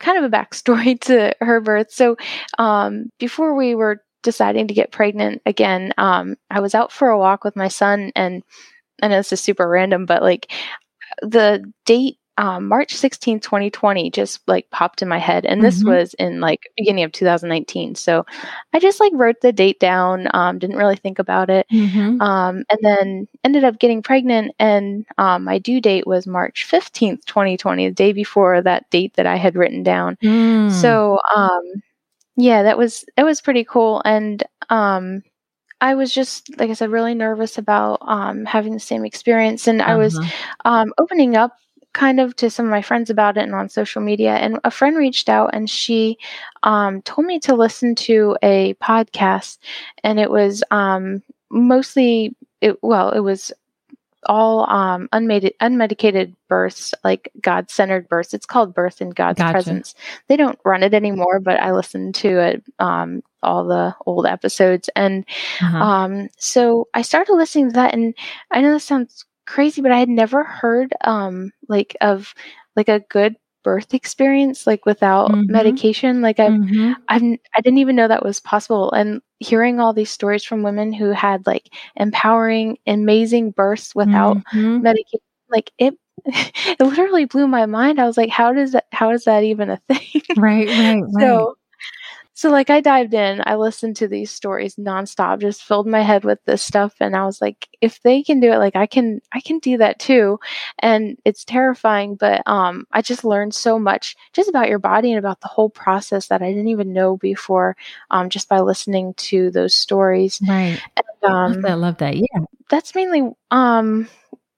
[0.00, 1.92] kind of a backstory to her birth.
[1.92, 2.16] So
[2.58, 7.18] um, before we were deciding to get pregnant again, um, I was out for a
[7.18, 8.42] walk with my son, and
[9.02, 10.52] I know this is super random, but like
[11.22, 15.44] the date um, March 16, 2020 just like popped in my head.
[15.44, 15.90] And this mm-hmm.
[15.90, 17.94] was in like beginning of 2019.
[17.94, 18.24] So
[18.72, 21.66] I just like wrote the date down, um, didn't really think about it.
[21.70, 22.20] Mm-hmm.
[22.22, 24.54] Um, and then ended up getting pregnant.
[24.58, 29.26] And um, my due date was March 15th, 2020, the day before that date that
[29.26, 30.16] I had written down.
[30.22, 30.70] Mm.
[30.70, 31.60] So, um,
[32.36, 34.00] yeah, that was, that was pretty cool.
[34.04, 35.22] And, um,
[35.82, 39.66] I was just, like I said, really nervous about um, having the same experience.
[39.66, 39.92] And uh-huh.
[39.92, 40.30] I was uh-huh.
[40.64, 41.56] um, opening up
[41.92, 44.34] kind of to some of my friends about it and on social media.
[44.34, 46.18] And a friend reached out and she
[46.62, 49.58] um, told me to listen to a podcast,
[50.02, 52.82] and it was um, mostly it.
[52.82, 53.52] Well, it was
[54.26, 58.34] all um, unmedicated, unmedicated births, like God centered births.
[58.34, 59.52] It's called Birth in God's gotcha.
[59.52, 59.94] Presence.
[60.28, 64.88] They don't run it anymore, but I listened to it, um, all the old episodes.
[64.94, 65.24] And
[65.60, 65.76] uh-huh.
[65.76, 67.94] um, so I started listening to that.
[67.94, 68.14] And
[68.50, 72.34] I know this sounds crazy, but I had never heard um like of
[72.76, 75.52] like a good birth experience like without mm-hmm.
[75.52, 76.92] medication like i mm-hmm.
[77.08, 80.92] I've, i didn't even know that was possible and hearing all these stories from women
[80.92, 84.82] who had like empowering amazing births without mm-hmm.
[84.82, 89.10] medication like it it literally blew my mind i was like how does that how
[89.10, 91.20] is that even a thing right right, right.
[91.20, 91.56] so
[92.42, 96.24] so like I dived in, I listened to these stories nonstop, just filled my head
[96.24, 99.20] with this stuff and I was like if they can do it like I can
[99.32, 100.40] I can do that too.
[100.80, 105.20] And it's terrifying, but um I just learned so much just about your body and
[105.20, 107.76] about the whole process that I didn't even know before
[108.10, 110.40] um just by listening to those stories.
[110.44, 110.82] Right.
[110.96, 112.16] And, um, I love that.
[112.16, 112.40] Yeah.
[112.68, 114.08] That's mainly um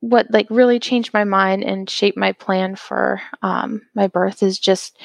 [0.00, 4.58] what like really changed my mind and shaped my plan for um, my birth is
[4.58, 4.98] just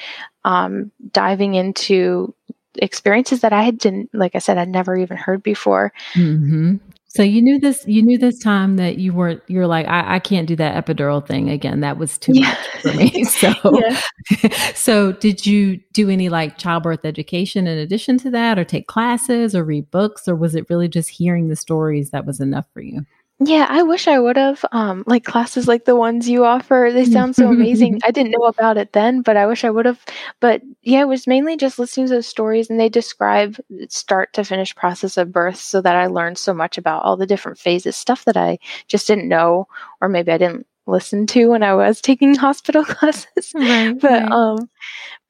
[0.44, 2.34] um, diving into
[2.76, 5.92] experiences that I had didn't, like I said, I'd never even heard before.
[6.14, 6.76] Mm-hmm.
[7.12, 10.18] So you knew this, you knew this time that you weren't, you're like, I, I
[10.20, 11.80] can't do that epidural thing again.
[11.80, 12.50] That was too yeah.
[12.50, 13.24] much for me.
[13.24, 13.52] So,
[14.74, 19.56] so did you do any like childbirth education in addition to that or take classes
[19.56, 22.80] or read books or was it really just hearing the stories that was enough for
[22.80, 23.04] you?
[23.42, 24.62] Yeah, I wish I would have.
[24.70, 27.98] Um, like classes like the ones you offer, they sound so amazing.
[28.04, 29.98] I didn't know about it then, but I wish I would have.
[30.40, 33.56] But yeah, it was mainly just listening to those stories, and they describe
[33.88, 37.26] start to finish process of birth, so that I learned so much about all the
[37.26, 39.68] different phases, stuff that I just didn't know,
[40.02, 43.52] or maybe I didn't listen to when I was taking hospital classes.
[43.54, 44.30] Right, but right.
[44.30, 44.68] um,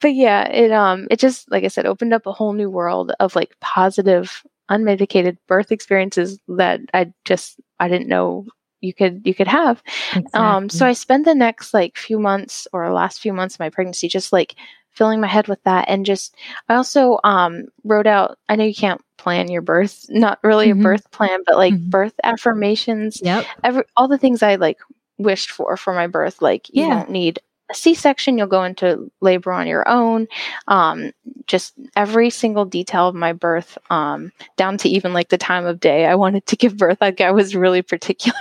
[0.00, 3.12] but yeah, it um, it just like I said, opened up a whole new world
[3.20, 8.46] of like positive unmedicated birth experiences that I just I didn't know
[8.80, 9.82] you could you could have.
[10.08, 10.40] Exactly.
[10.40, 13.70] Um, so I spent the next like few months or last few months of my
[13.70, 14.54] pregnancy just like
[14.90, 16.34] filling my head with that and just
[16.68, 20.80] I also um, wrote out I know you can't plan your birth not really mm-hmm.
[20.80, 21.90] a birth plan but like mm-hmm.
[21.90, 24.78] birth affirmations yep every all the things I like
[25.18, 26.94] wished for for my birth like you yeah.
[26.94, 27.38] don't need
[27.70, 30.26] a C-section, you'll go into labor on your own.
[30.68, 31.12] Um,
[31.46, 35.80] just every single detail of my birth, um, down to even like the time of
[35.80, 36.98] day I wanted to give birth.
[37.00, 38.38] Like I was really particular.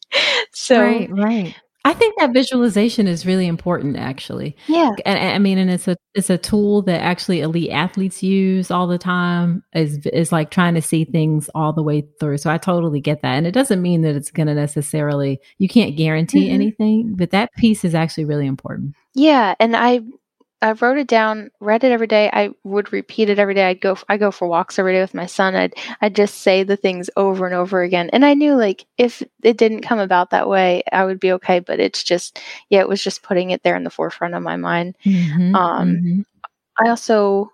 [0.52, 1.56] so right, right.
[1.84, 4.56] I think that visualization is really important, actually.
[4.68, 8.70] Yeah, and I mean, and it's a it's a tool that actually elite athletes use
[8.70, 9.64] all the time.
[9.74, 12.38] Is is like trying to see things all the way through.
[12.38, 15.68] So I totally get that, and it doesn't mean that it's going to necessarily you
[15.68, 16.54] can't guarantee mm-hmm.
[16.54, 18.94] anything, but that piece is actually really important.
[19.14, 20.02] Yeah, and I
[20.62, 22.30] I wrote it down, read it every day.
[22.32, 23.64] I would repeat it every day.
[23.64, 25.54] I'd go I go for walks every day with my son.
[25.54, 28.08] I'd I'd just say the things over and over again.
[28.12, 31.58] And I knew like if it didn't come about that way, I would be okay,
[31.58, 32.40] but it's just
[32.70, 34.96] yeah, it was just putting it there in the forefront of my mind.
[35.04, 36.20] Mm-hmm, um mm-hmm.
[36.82, 37.50] I also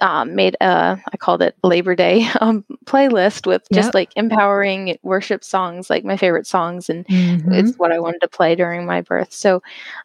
[0.00, 3.94] um, made a I called it Labor Day um, playlist with just yep.
[3.94, 7.52] like empowering worship songs, like my favorite songs, and mm-hmm.
[7.52, 9.32] it's what I wanted to play during my birth.
[9.32, 9.62] So,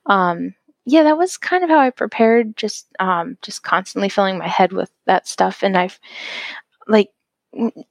[0.07, 0.53] um,
[0.85, 2.55] yeah, that was kind of how I prepared.
[2.55, 5.99] Just um, just constantly filling my head with that stuff, and I've
[6.87, 7.09] like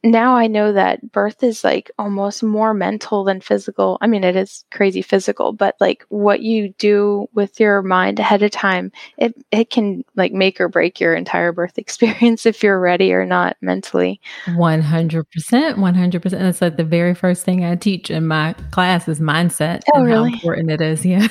[0.03, 3.97] now I know that birth is like almost more mental than physical.
[4.01, 8.43] I mean, it is crazy physical, but like what you do with your mind ahead
[8.43, 12.81] of time, it it can like make or break your entire birth experience if you're
[12.81, 14.21] ready or not mentally.
[14.55, 16.43] One hundred percent, one hundred percent.
[16.43, 20.07] That's like the very first thing I teach in my class is mindset oh, and
[20.07, 20.31] really?
[20.31, 21.07] how important it is.
[21.07, 21.27] Yeah,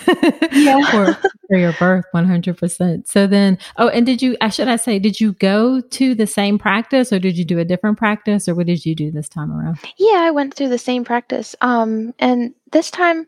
[0.51, 0.81] yeah.
[0.91, 3.07] for, your birth, one hundred percent.
[3.07, 4.37] So then, oh, and did you?
[4.39, 7.59] I should I say, did you go to the same practice or did you do
[7.59, 8.13] a different practice?
[8.13, 9.79] practice or what did you do this time around?
[9.97, 11.55] Yeah, I went through the same practice.
[11.61, 13.25] Um, and this time,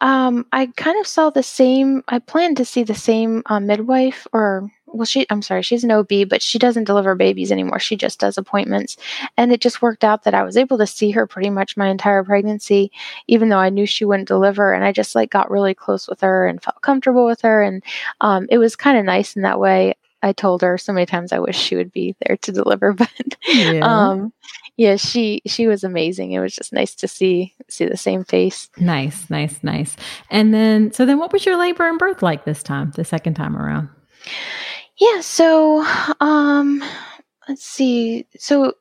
[0.00, 4.26] um, I kind of saw the same, I planned to see the same uh, midwife
[4.32, 7.96] or well she i'm sorry she's an ob but she doesn't deliver babies anymore she
[7.96, 8.96] just does appointments
[9.36, 11.88] and it just worked out that i was able to see her pretty much my
[11.88, 12.90] entire pregnancy
[13.26, 16.20] even though i knew she wouldn't deliver and i just like got really close with
[16.20, 17.82] her and felt comfortable with her and
[18.20, 21.30] um, it was kind of nice in that way I told her so many times
[21.30, 23.80] I wish she would be there to deliver, but yeah.
[23.84, 24.32] um
[24.76, 26.32] yeah, she she was amazing.
[26.32, 28.68] It was just nice to see see the same face.
[28.76, 29.96] Nice, nice, nice.
[30.30, 33.34] And then so then what was your labor and birth like this time, the second
[33.34, 33.88] time around?
[34.98, 35.84] Yeah, so
[36.20, 36.82] um
[37.48, 38.26] let's see.
[38.38, 38.74] So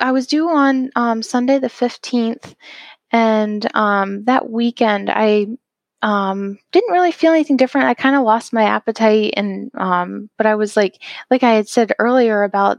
[0.00, 2.54] I was due on um Sunday the 15th
[3.12, 5.48] and um that weekend I
[6.02, 7.88] um, didn't really feel anything different.
[7.88, 11.68] I kind of lost my appetite, and um, but I was like, like I had
[11.68, 12.78] said earlier about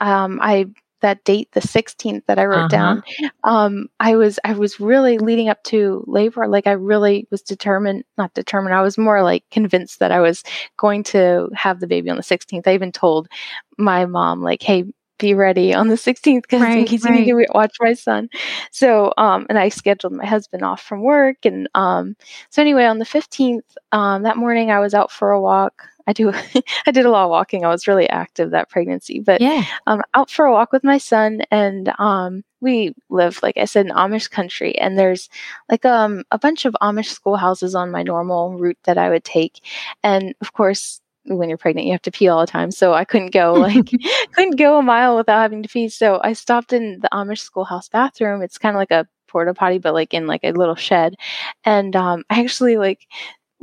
[0.00, 0.66] um, I
[1.04, 2.68] that date, the 16th that I wrote uh-huh.
[2.68, 3.02] down.
[3.44, 6.48] Um, I was I was really leading up to labor.
[6.48, 8.74] Like I really was determined, not determined.
[8.74, 10.42] I was more like convinced that I was
[10.78, 12.66] going to have the baby on the 16th.
[12.66, 13.28] I even told
[13.76, 14.84] my mom, like, hey,
[15.18, 17.26] be ready on the 16th because right, in case right.
[17.26, 18.30] you need to watch my son.
[18.70, 21.44] So, um, and I scheduled my husband off from work.
[21.44, 22.16] And, um,
[22.48, 25.86] so anyway, on the 15th, um, that morning I was out for a walk.
[26.06, 26.32] I do,
[26.86, 27.64] I did a lot of walking.
[27.64, 30.98] I was really active that pregnancy, but, yeah, um, out for a walk with my
[30.98, 35.28] son and, um, we live, like I said, in Amish country, and there's
[35.70, 39.60] like um a bunch of Amish schoolhouses on my normal route that I would take,
[40.02, 42.70] and of course when you're pregnant, you have to pee all the time.
[42.70, 43.90] So I couldn't go like
[44.32, 45.88] couldn't go a mile without having to pee.
[45.88, 48.42] So I stopped in the Amish schoolhouse bathroom.
[48.42, 51.16] It's kind of like a porta potty, but like in like a little shed.
[51.64, 53.06] And um, I actually like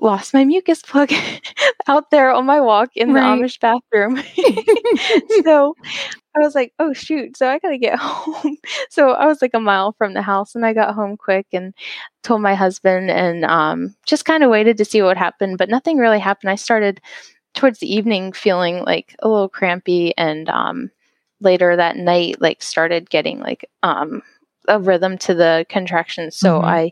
[0.01, 1.11] lost my mucus plug
[1.87, 3.21] out there on my walk in right.
[3.21, 4.17] the Amish bathroom.
[5.45, 5.75] so
[6.35, 8.57] I was like, oh shoot, so I gotta get home.
[8.89, 11.73] so I was like a mile from the house and I got home quick and
[12.23, 15.97] told my husband and um, just kind of waited to see what happened, but nothing
[15.97, 16.49] really happened.
[16.49, 16.99] I started
[17.53, 20.89] towards the evening feeling like a little crampy and um,
[21.41, 24.21] later that night like started getting like um,
[24.67, 26.65] a rhythm to the contractions so mm-hmm.
[26.65, 26.91] i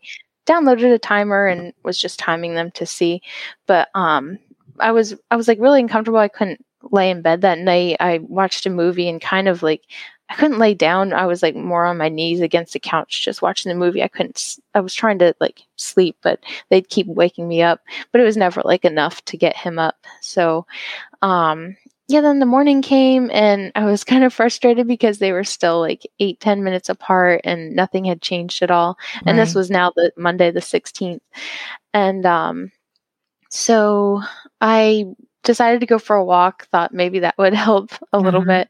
[0.50, 3.22] downloaded a timer and was just timing them to see
[3.68, 4.38] but um,
[4.80, 8.20] i was i was like really uncomfortable i couldn't lay in bed that night i
[8.20, 9.82] watched a movie and kind of like
[10.30, 11.12] I couldn't lay down.
[11.12, 14.04] I was like more on my knees against the couch just watching the movie.
[14.04, 16.40] I couldn't, I was trying to like sleep, but
[16.70, 17.82] they'd keep waking me up,
[18.12, 20.06] but it was never like enough to get him up.
[20.22, 20.68] So,
[21.24, 21.76] um,
[22.10, 25.80] yeah, then the morning came and I was kind of frustrated because they were still
[25.80, 28.98] like eight, ten minutes apart and nothing had changed at all.
[29.16, 29.24] Right.
[29.28, 31.22] And this was now the Monday, the 16th.
[31.94, 32.72] And, um,
[33.50, 34.22] so
[34.60, 35.06] I
[35.50, 38.50] decided to go for a walk thought maybe that would help a little mm-hmm.
[38.50, 38.70] bit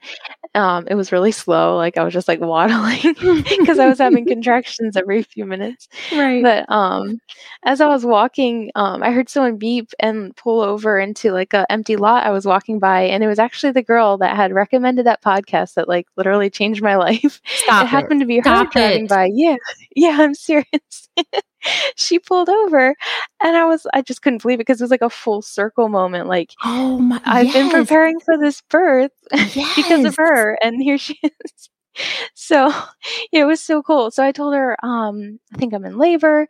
[0.55, 1.77] um, it was really slow.
[1.77, 3.13] Like I was just like waddling
[3.43, 5.87] because I was having contractions every few minutes.
[6.11, 6.41] Right.
[6.41, 7.19] But um,
[7.63, 11.65] as I was walking, um, I heard someone beep and pull over into like an
[11.69, 15.05] empty lot I was walking by, and it was actually the girl that had recommended
[15.05, 17.41] that podcast that like literally changed my life.
[17.45, 17.89] Stop it, it.
[17.89, 19.09] happened to be Stop her driving it.
[19.09, 19.29] by.
[19.31, 19.57] Yeah,
[19.95, 21.09] yeah, I'm serious.
[21.95, 22.95] she pulled over
[23.43, 25.89] and I was I just couldn't believe it because it was like a full circle
[25.89, 26.27] moment.
[26.27, 27.55] Like oh my I've yes.
[27.55, 29.75] been preparing for this birth yes.
[29.75, 31.69] because of her and here she is.
[32.33, 32.71] so
[33.31, 34.11] it was so cool.
[34.11, 36.47] So I told her, um, I think I'm in labor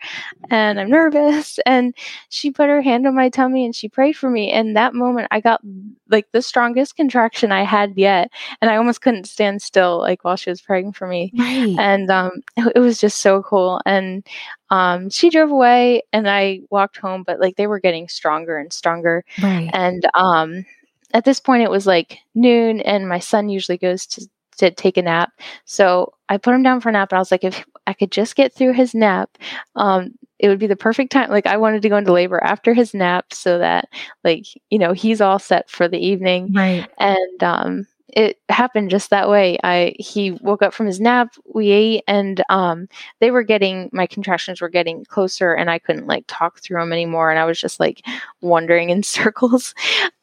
[0.49, 1.59] and I'm nervous.
[1.69, 1.93] And
[2.29, 4.51] she put her hand on my tummy and she prayed for me.
[4.51, 5.61] And that moment I got
[6.09, 8.31] like the strongest contraction I had yet.
[8.61, 11.31] And I almost couldn't stand still like while she was praying for me.
[11.37, 11.75] Right.
[11.77, 13.81] And um it, it was just so cool.
[13.85, 14.25] And
[14.71, 18.73] um she drove away and I walked home, but like they were getting stronger and
[18.73, 19.23] stronger.
[19.41, 19.69] Right.
[19.73, 20.65] And um
[21.13, 24.27] at this point it was like noon and my son usually goes to
[24.59, 25.31] to take a nap.
[25.65, 28.11] So I put him down for a nap and I was like, if I could
[28.11, 29.37] just get through his nap,
[29.75, 31.29] um, it would be the perfect time.
[31.29, 33.89] Like I wanted to go into labor after his nap so that
[34.23, 36.53] like, you know, he's all set for the evening.
[36.53, 36.87] Right.
[36.97, 39.57] And um it happened just that way.
[39.63, 42.87] I he woke up from his nap, we ate, and um,
[43.19, 46.91] they were getting my contractions were getting closer, and I couldn't like talk through them
[46.93, 48.03] anymore, and I was just like
[48.41, 49.75] wandering in circles.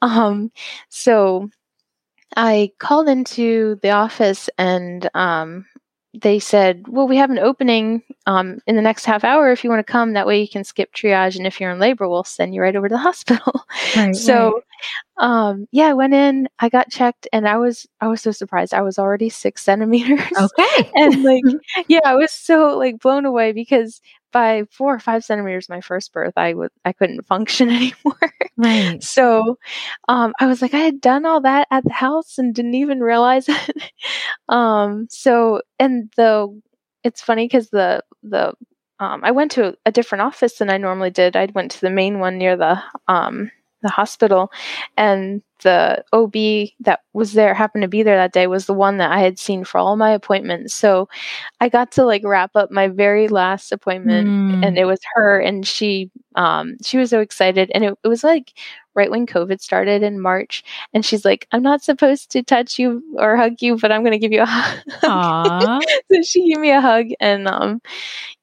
[0.02, 0.50] Um,
[0.88, 1.48] so
[2.36, 5.66] I called into the office, and um,
[6.14, 9.50] they said, "Well, we have an opening um, in the next half hour.
[9.50, 11.78] If you want to come, that way you can skip triage, and if you're in
[11.78, 13.64] labor, we'll send you right over to the hospital."
[13.96, 14.52] Right, so.
[14.54, 14.62] Right
[15.18, 18.74] um yeah i went in i got checked and i was i was so surprised
[18.74, 21.42] i was already six centimeters okay and like
[21.88, 24.02] yeah i was so like blown away because
[24.36, 28.32] by four or five centimeters my first birth i would i couldn't function anymore.
[28.58, 29.02] Right.
[29.02, 29.58] So
[30.08, 33.00] um i was like i had done all that at the house and didn't even
[33.00, 33.92] realize it.
[34.50, 36.60] Um so and the
[37.02, 38.52] it's funny because the the
[38.98, 41.36] um, I went to a, a different office than I normally did.
[41.36, 43.50] I went to the main one near the um,
[43.82, 44.50] the hospital
[44.96, 48.98] and the OB that was there happened to be there that day was the one
[48.98, 50.74] that I had seen for all my appointments.
[50.74, 51.08] So
[51.60, 54.66] I got to like wrap up my very last appointment mm.
[54.66, 58.22] and it was her and she um she was so excited and it, it was
[58.22, 58.52] like
[58.94, 63.02] right when COVID started in March and she's like, I'm not supposed to touch you
[63.18, 65.82] or hug you, but I'm gonna give you a hug.
[66.12, 67.80] so she gave me a hug and um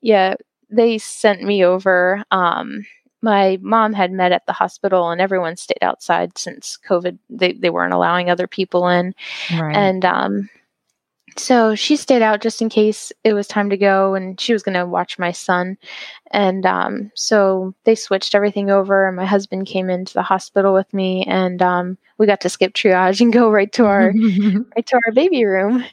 [0.02, 0.36] yeah,
[0.70, 2.86] they sent me over um
[3.24, 7.18] my mom had met at the hospital and everyone stayed outside since COVID.
[7.30, 9.16] They, they weren't allowing other people in.
[9.50, 9.76] Right.
[9.76, 10.50] And um,
[11.38, 14.62] so she stayed out just in case it was time to go and she was
[14.62, 15.78] going to watch my son.
[16.32, 20.94] And um, so they switched everything over and my husband came into the hospital with
[20.94, 24.12] me and um, we got to skip triage and go right to our
[24.76, 25.86] right to our baby room.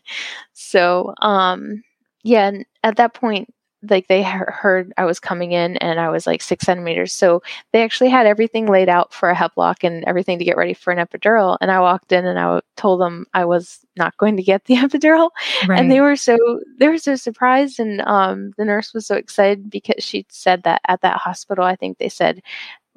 [0.52, 1.84] So um,
[2.24, 2.50] yeah,
[2.82, 3.54] at that point
[3.88, 7.12] like they heard I was coming in and I was like six centimeters.
[7.12, 10.74] So they actually had everything laid out for a heplock and everything to get ready
[10.74, 11.56] for an epidural.
[11.60, 14.74] And I walked in and I told them I was not going to get the
[14.76, 15.30] epidural.
[15.66, 15.80] Right.
[15.80, 16.36] And they were so,
[16.78, 17.80] they were so surprised.
[17.80, 21.76] And um, the nurse was so excited because she said that at that hospital, I
[21.76, 22.42] think they said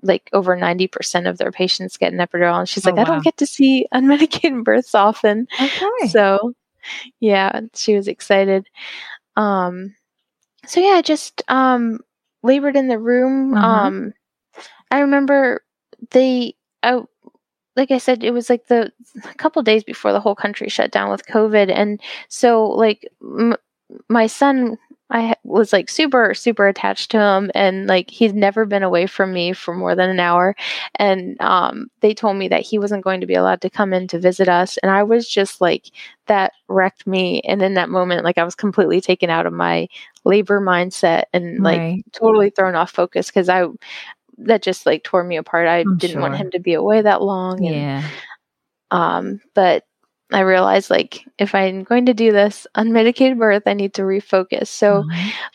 [0.02, 2.60] like over 90% of their patients get an epidural.
[2.60, 5.48] And she's like, oh, I don't get to see unmedicated births often.
[5.62, 6.08] Okay.
[6.10, 6.54] So
[7.22, 8.68] yeah, she was excited.
[9.38, 9.96] Um,
[10.66, 12.00] so yeah, I just um
[12.44, 13.54] labored in the room.
[13.54, 13.68] Uh-huh.
[13.68, 14.14] Um
[14.92, 15.64] I remember
[16.12, 17.02] they I
[17.76, 18.92] like I said, it was like the
[19.26, 22.00] a couple days before the whole country shut down with COVID, and
[22.30, 23.56] so like m-
[24.10, 24.78] my son
[25.10, 29.32] I was like super, super attached to him, and like he's never been away from
[29.32, 30.56] me for more than an hour.
[30.96, 34.08] And um, they told me that he wasn't going to be allowed to come in
[34.08, 35.92] to visit us, and I was just like,
[36.28, 37.42] that wrecked me.
[37.42, 39.88] And in that moment, like I was completely taken out of my
[40.26, 42.06] labor mindset and like right.
[42.14, 43.66] totally thrown off focus because I
[44.40, 45.68] that just like tore me apart.
[45.68, 46.22] I I'm didn't sure.
[46.22, 47.66] want him to be away that long.
[47.66, 48.10] And, yeah.
[48.92, 49.86] Um, but
[50.32, 54.68] I realized like if I'm going to do this unmedicated birth, I need to refocus.
[54.68, 55.04] So,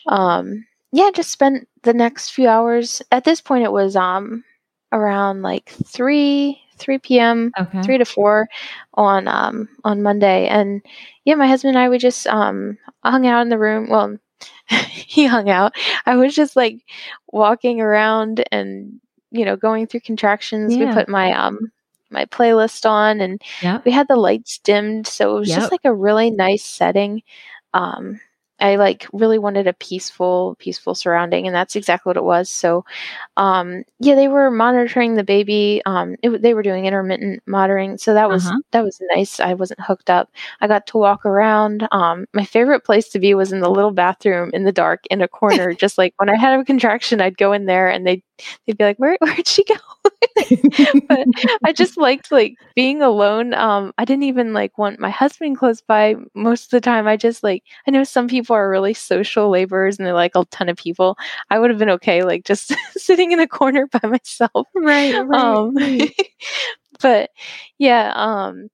[0.07, 3.01] um, yeah, just spent the next few hours.
[3.11, 4.43] At this point, it was um
[4.91, 7.51] around like three three p.m.
[7.59, 7.81] Okay.
[7.81, 8.47] three to four
[8.93, 10.81] on um on Monday, and
[11.25, 13.89] yeah, my husband and I we just um hung out in the room.
[13.89, 14.17] Well,
[14.67, 15.73] he hung out.
[16.05, 16.81] I was just like
[17.31, 18.99] walking around and
[19.31, 20.75] you know going through contractions.
[20.75, 20.87] Yeah.
[20.87, 21.71] We put my um
[22.11, 23.85] my playlist on and yep.
[23.85, 25.59] we had the lights dimmed so it was yep.
[25.59, 27.21] just like a really nice setting
[27.75, 28.19] um
[28.61, 32.49] I like really wanted a peaceful, peaceful surrounding, and that's exactly what it was.
[32.49, 32.85] So,
[33.37, 35.81] um, yeah, they were monitoring the baby.
[35.85, 38.59] Um, it, they were doing intermittent monitoring, so that was uh-huh.
[38.71, 39.39] that was nice.
[39.39, 40.29] I wasn't hooked up.
[40.61, 41.87] I got to walk around.
[41.91, 45.21] Um, my favorite place to be was in the little bathroom in the dark in
[45.21, 45.73] a corner.
[45.79, 48.23] just like when I had a contraction, I'd go in there, and they
[48.65, 49.75] they'd be like, "Where where'd she go?"
[51.07, 51.27] but
[51.63, 53.53] I just liked like being alone.
[53.53, 57.07] Um, I didn't even like want my husband close by most of the time.
[57.07, 60.45] I just like I know some people are really social laborers and they're like a
[60.45, 61.17] ton of people.
[61.49, 64.67] I would have been okay like just sitting in a corner by myself.
[64.75, 65.15] Right.
[65.15, 65.39] right.
[65.39, 65.75] Um,
[67.01, 67.31] but
[67.77, 68.13] yeah.
[68.15, 68.69] Um,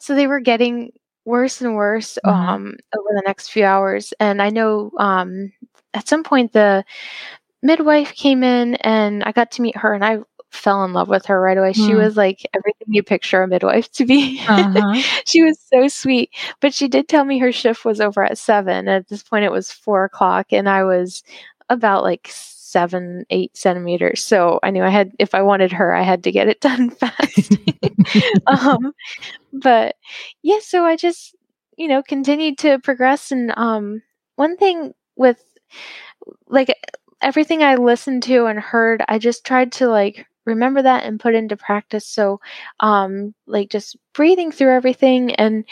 [0.00, 0.92] so they were getting
[1.24, 2.36] worse and worse mm-hmm.
[2.36, 5.52] um, over the next few hours, and I know um,
[5.94, 6.84] at some point the
[7.62, 10.18] midwife came in and I got to meet her and I
[10.50, 11.72] fell in love with her right away.
[11.72, 11.98] She hmm.
[11.98, 14.40] was like everything you picture a midwife to be.
[14.46, 15.02] Uh-huh.
[15.26, 16.30] she was so sweet.
[16.60, 18.86] But she did tell me her shift was over at seven.
[18.86, 21.22] At this point, it was four o'clock, and I was
[21.70, 24.22] about like seven, eight centimeters.
[24.22, 26.90] So I knew I had, if I wanted her, I had to get it done
[26.90, 27.56] fast.
[28.46, 28.92] um,
[29.52, 29.96] but
[30.42, 31.34] yeah, so I just,
[31.76, 33.32] you know, continued to progress.
[33.32, 34.02] And um,
[34.36, 35.42] one thing with
[36.48, 36.74] like
[37.22, 41.34] everything I listened to and heard, I just tried to like remember that and put
[41.34, 42.06] into practice.
[42.06, 42.40] So,
[42.80, 45.34] um, like just breathing through everything.
[45.36, 45.64] And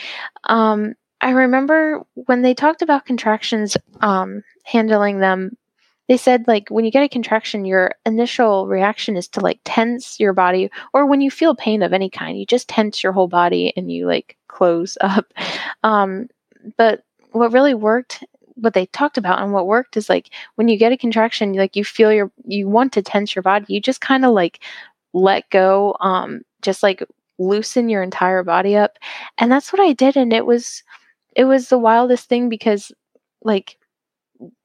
[0.44, 5.56] um, I remember when they talked about contractions, um, handling them,
[6.08, 10.18] they said like when you get a contraction, your initial reaction is to like tense
[10.18, 13.28] your body, or when you feel pain of any kind, you just tense your whole
[13.28, 15.32] body and you like close up.
[15.84, 16.28] Um,
[16.76, 18.24] but what really worked
[18.60, 21.76] what they talked about and what worked is like when you get a contraction like
[21.76, 23.66] you feel your you want to tense your body.
[23.68, 24.60] You just kind of like
[25.12, 27.02] let go um just like
[27.38, 28.98] loosen your entire body up.
[29.38, 30.82] And that's what i did and it was
[31.36, 32.92] it was the wildest thing because
[33.42, 33.76] like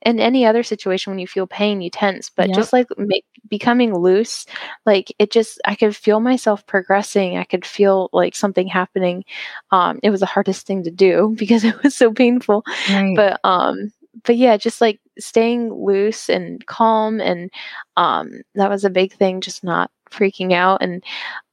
[0.01, 2.55] in any other situation when you feel pain you tense but yep.
[2.55, 4.45] just like make, becoming loose
[4.85, 9.23] like it just i could feel myself progressing i could feel like something happening
[9.71, 13.15] um it was the hardest thing to do because it was so painful right.
[13.15, 13.91] but um
[14.23, 17.51] but yeah just like staying loose and calm and
[17.97, 21.03] um that was a big thing just not freaking out and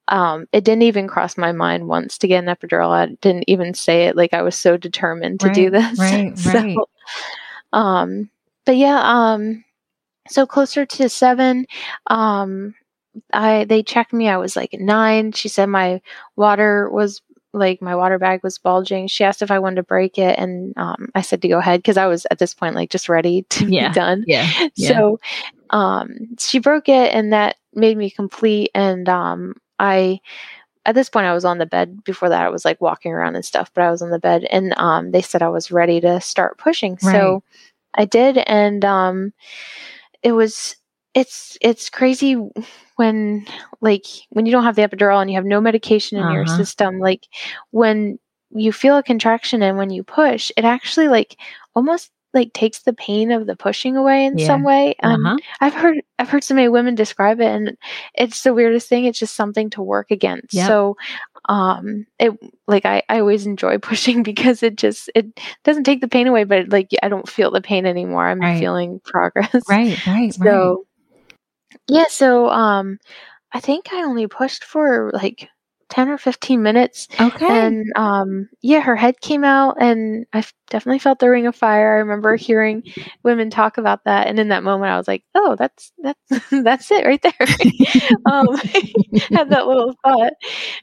[0.08, 2.90] um, it didn't even cross my mind once to get an epidural.
[2.90, 4.16] I didn't even say it.
[4.16, 5.98] Like I was so determined to right, do this.
[5.98, 6.76] Right, so, right.
[7.72, 8.30] Um,
[8.64, 9.64] but yeah, um,
[10.28, 11.66] so closer to seven,
[12.06, 12.74] um,
[13.32, 14.28] I they checked me.
[14.28, 15.32] I was like nine.
[15.32, 16.00] She said my
[16.36, 17.20] water was
[17.52, 19.06] like my water bag was bulging.
[19.08, 21.80] She asked if I wanted to break it, and um, I said to go ahead
[21.80, 23.88] because I was at this point like just ready to yeah.
[23.88, 24.24] be done.
[24.26, 24.50] Yeah.
[24.74, 24.88] yeah.
[24.88, 25.20] So
[25.70, 26.08] um,
[26.38, 28.70] she broke it, and that made me complete.
[28.74, 30.20] And um, I
[30.84, 32.02] at this point I was on the bed.
[32.04, 34.44] Before that, I was like walking around and stuff, but I was on the bed,
[34.50, 36.98] and um, they said I was ready to start pushing.
[37.02, 37.12] Right.
[37.12, 37.42] So
[37.94, 39.32] I did, and um,
[40.22, 40.76] it was
[41.14, 42.34] it's it's crazy
[42.96, 43.46] when
[43.80, 46.34] like when you don't have the epidural and you have no medication in uh-huh.
[46.34, 46.98] your system.
[46.98, 47.26] Like
[47.70, 48.18] when
[48.50, 51.36] you feel a contraction and when you push, it actually like
[51.74, 54.46] almost like takes the pain of the pushing away in yeah.
[54.46, 54.94] some way.
[55.02, 55.36] Um, uh-huh.
[55.60, 57.76] I've heard I've heard so many women describe it, and
[58.14, 59.04] it's the weirdest thing.
[59.04, 60.54] It's just something to work against.
[60.54, 60.66] Yep.
[60.66, 60.96] So
[61.48, 62.32] um it
[62.68, 65.26] like I, I always enjoy pushing because it just it
[65.64, 68.58] doesn't take the pain away but like i don't feel the pain anymore i'm right.
[68.58, 70.84] feeling progress right right so
[71.28, 71.80] right.
[71.88, 72.98] yeah so um
[73.52, 75.48] i think i only pushed for like
[75.92, 77.06] 10 or 15 minutes.
[77.20, 77.46] Okay.
[77.46, 81.96] And um, yeah, her head came out, and I definitely felt the ring of fire.
[81.96, 82.82] I remember hearing
[83.22, 86.90] women talk about that, and in that moment, I was like, "Oh, that's that's that's
[86.90, 87.34] it right there."
[88.24, 88.46] um,
[89.34, 90.32] had that little thought,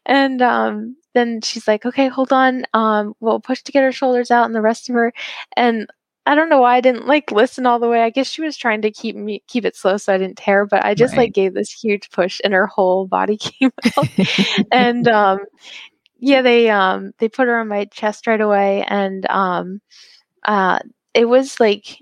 [0.06, 2.66] and um, then she's like, "Okay, hold on.
[2.76, 5.12] Um, we'll push to get her shoulders out and the rest of her."
[5.58, 5.88] And
[6.30, 8.04] I don't know why I didn't like listen all the way.
[8.04, 10.68] I guess she was trying to keep me keep it slow so I didn't tear,
[10.68, 11.24] but I just right.
[11.24, 14.08] like gave this huge push and her whole body came out.
[14.72, 15.40] and um
[16.20, 19.82] yeah, they um they put her on my chest right away and um
[20.44, 20.78] uh
[21.16, 21.98] it was like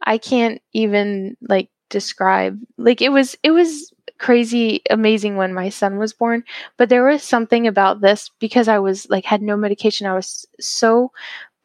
[0.00, 5.98] I can't even like describe like it was it was crazy amazing when my son
[5.98, 6.42] was born
[6.78, 10.46] but there was something about this because i was like had no medication i was
[10.58, 11.12] so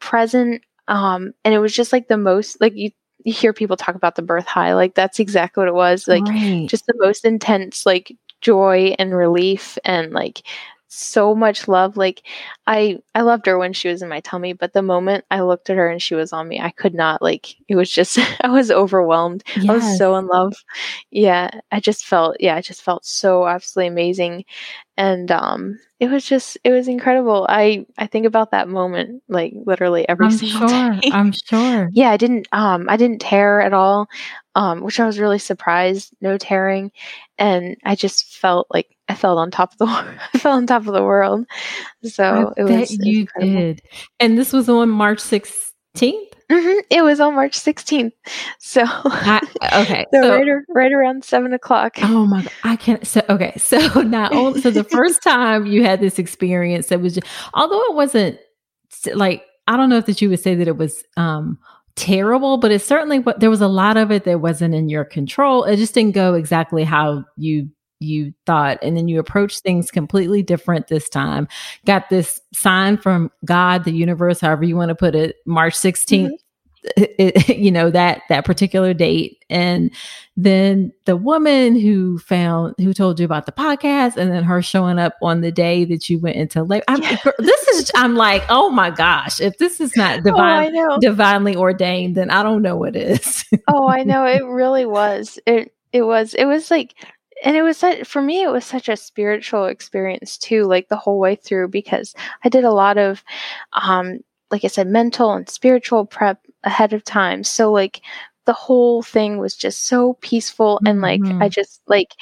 [0.00, 2.90] present um, and it was just like the most like you
[3.24, 6.24] you hear people talk about the birth high like that's exactly what it was like
[6.24, 6.68] right.
[6.68, 10.42] just the most intense like joy and relief and like
[10.94, 12.22] so much love like
[12.66, 15.70] i i loved her when she was in my tummy but the moment i looked
[15.70, 18.48] at her and she was on me i could not like it was just i
[18.48, 19.70] was overwhelmed yes.
[19.70, 20.54] i was so in love
[21.10, 24.44] yeah i just felt yeah i just felt so absolutely amazing
[25.02, 27.44] and um it was just it was incredible.
[27.48, 31.10] I i think about that moment like literally every I'm single sure, day.
[31.12, 31.90] I'm sure.
[31.92, 34.08] Yeah i didn't um i didn't tear at all
[34.54, 36.92] um which i was really surprised no tearing.
[37.38, 39.86] And i just felt like i felt on top of the
[40.34, 41.46] i felt on top of the world.
[42.04, 43.60] So I it was you incredible.
[43.60, 43.82] did.
[44.20, 46.80] And this was on march 16th Mm-hmm.
[46.90, 48.12] It was on March 16th.
[48.58, 49.40] So, I,
[49.74, 50.04] okay.
[50.12, 51.94] so, so, right, right around seven o'clock.
[52.02, 52.52] Oh my God.
[52.64, 53.06] I can't.
[53.06, 53.54] So, okay.
[53.62, 57.80] So not only, so the first time you had this experience that was just, although
[57.84, 58.38] it wasn't
[59.14, 61.58] like, I don't know if that you would say that it was, um,
[61.96, 65.04] terrible, but it certainly, what there was a lot of it that wasn't in your
[65.04, 65.64] control.
[65.64, 67.70] It just didn't go exactly how you
[68.02, 71.48] you thought and then you approach things completely different this time
[71.86, 76.24] got this sign from god the universe however you want to put it march 16th
[76.24, 76.34] mm-hmm.
[76.96, 79.44] It, you know that that particular date.
[79.50, 79.90] And
[80.36, 84.98] then the woman who found who told you about the podcast and then her showing
[84.98, 87.18] up on the day that you went into labor I'm, yeah.
[87.38, 91.54] this is i'm like oh my gosh if this is not oh, divine oh, divinely
[91.54, 93.44] ordained then i don't know what is.
[93.68, 94.24] Oh i know.
[94.24, 95.38] It really was.
[95.46, 96.94] It it was it was like
[97.44, 100.96] and it was such, for me it was such a spiritual experience too like the
[100.96, 102.14] whole way through because
[102.44, 103.22] i did a lot of
[103.72, 104.20] um
[104.50, 108.00] like i said mental and spiritual prep ahead of time so like
[108.44, 111.42] the whole thing was just so peaceful and like mm-hmm.
[111.42, 112.14] i just like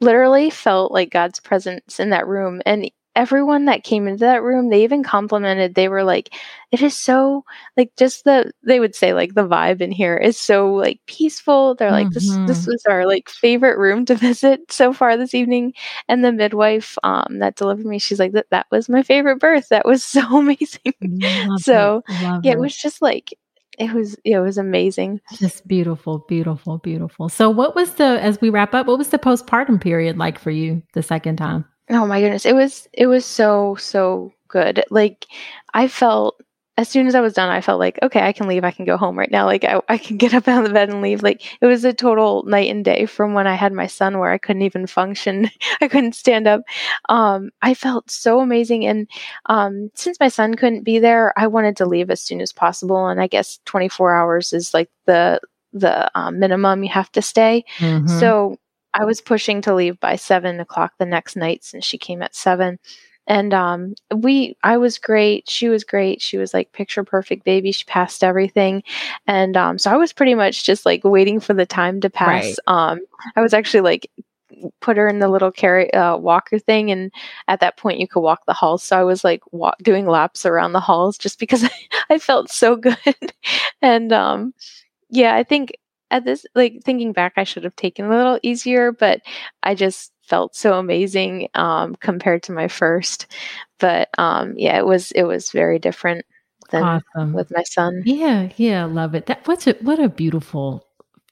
[0.00, 4.70] literally felt like god's presence in that room and everyone that came into that room,
[4.70, 5.74] they even complimented.
[5.74, 6.32] They were like,
[6.70, 7.44] it is so
[7.76, 11.74] like just the they would say like the vibe in here is so like peaceful.
[11.74, 12.46] They're like, mm-hmm.
[12.46, 15.74] this this was our like favorite room to visit so far this evening.
[16.08, 19.68] And the midwife um that delivered me, she's like, that that was my favorite birth.
[19.70, 20.94] That was so amazing.
[21.58, 22.50] so yeah, it.
[22.50, 23.34] it was just like
[23.78, 28.50] it was it was amazing just beautiful beautiful beautiful so what was the as we
[28.50, 32.20] wrap up what was the postpartum period like for you the second time Oh my
[32.20, 32.44] goodness.
[32.44, 34.84] It was it was so so good.
[34.90, 35.26] Like
[35.74, 36.40] I felt
[36.78, 38.62] as soon as I was done, I felt like, okay, I can leave.
[38.62, 39.46] I can go home right now.
[39.46, 41.24] Like I, I can get up out of the bed and leave.
[41.24, 44.30] Like it was a total night and day from when I had my son where
[44.30, 45.50] I couldn't even function.
[45.80, 46.62] I couldn't stand up.
[47.08, 48.86] Um, I felt so amazing.
[48.86, 49.10] And
[49.46, 53.08] um, since my son couldn't be there, I wanted to leave as soon as possible.
[53.08, 55.40] And I guess 24 hours is like the
[55.72, 57.64] the um, minimum you have to stay.
[57.78, 58.06] Mm-hmm.
[58.20, 58.56] So
[58.94, 62.36] I was pushing to leave by seven o'clock the next night since she came at
[62.36, 62.78] seven.
[63.28, 65.48] And um, we, I was great.
[65.48, 66.20] She was great.
[66.20, 67.70] She was like picture perfect baby.
[67.70, 68.82] She passed everything,
[69.26, 72.44] and um, so I was pretty much just like waiting for the time to pass.
[72.44, 72.56] Right.
[72.66, 73.00] Um,
[73.36, 74.10] I was actually like
[74.80, 77.12] put her in the little carry uh, walker thing and
[77.48, 80.46] at that point you could walk the halls so i was like walk, doing laps
[80.46, 81.70] around the halls just because I,
[82.10, 82.96] I felt so good
[83.82, 84.54] and um
[85.10, 85.76] yeah i think
[86.10, 89.20] at this like thinking back i should have taken a little easier but
[89.62, 93.26] i just felt so amazing um, compared to my first.
[93.80, 96.26] But um, yeah it was it was very different
[96.70, 97.32] than awesome.
[97.32, 98.02] with my son.
[98.04, 99.26] Yeah yeah love it.
[99.26, 100.84] That what's it what a beautiful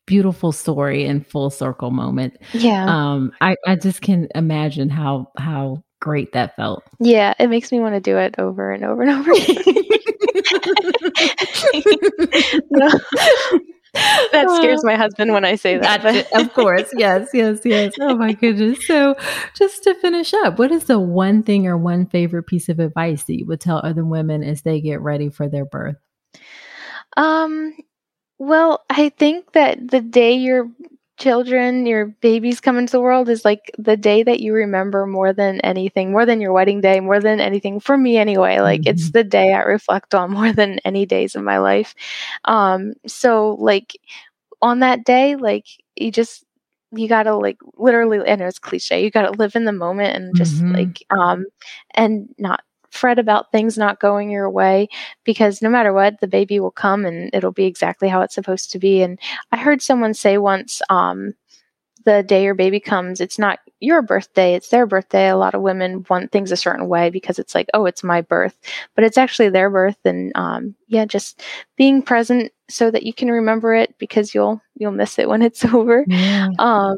[0.07, 2.39] beautiful story and full circle moment.
[2.53, 2.87] Yeah.
[2.87, 6.85] Um i i just can imagine how how great that felt.
[7.01, 9.57] Yeah it makes me want to do it over and over and over again.
[12.71, 12.89] No,
[14.33, 16.05] that scares my husband when I say that.
[16.35, 16.93] of course.
[16.97, 17.93] Yes, yes, yes.
[18.01, 18.87] Oh my goodness.
[18.87, 19.17] So,
[19.55, 23.25] just to finish up, what is the one thing or one favorite piece of advice
[23.25, 25.97] that you would tell other women as they get ready for their birth?
[27.17, 27.75] Um,
[28.39, 30.71] well, I think that the day you're
[31.19, 35.33] children, your babies come into the world is like the day that you remember more
[35.33, 38.61] than anything, more than your wedding day, more than anything for me anyway.
[38.61, 38.91] Like mm-hmm.
[38.91, 41.95] it's the day I reflect on more than any days of my life.
[42.45, 43.99] Um, so like
[44.63, 46.45] on that day, like you just
[46.93, 50.55] you gotta like literally and it's cliche you gotta live in the moment and just
[50.55, 50.73] mm-hmm.
[50.73, 51.45] like um
[51.95, 54.89] and not fret about things not going your way
[55.25, 58.71] because no matter what, the baby will come and it'll be exactly how it's supposed
[58.73, 59.03] to be.
[59.03, 59.19] And
[59.53, 61.35] I heard someone say once, um,
[62.07, 65.29] the day your baby comes, it's not your birthday, it's their birthday.
[65.29, 68.23] A lot of women want things a certain way because it's like, oh, it's my
[68.23, 68.57] birth,
[68.95, 69.99] but it's actually their birth.
[70.05, 71.43] And um, yeah, just
[71.77, 75.65] being present so that you can remember it because you'll you'll miss it when it's
[75.75, 76.05] over.
[76.07, 76.49] Yeah.
[76.59, 76.97] Um,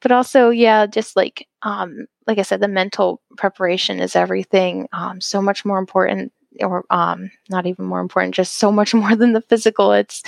[0.00, 4.88] but also, yeah, just like um, like I said, the mental preparation is everything.
[4.92, 9.16] Um, so much more important, or um, not even more important, just so much more
[9.16, 9.92] than the physical.
[9.92, 10.22] It's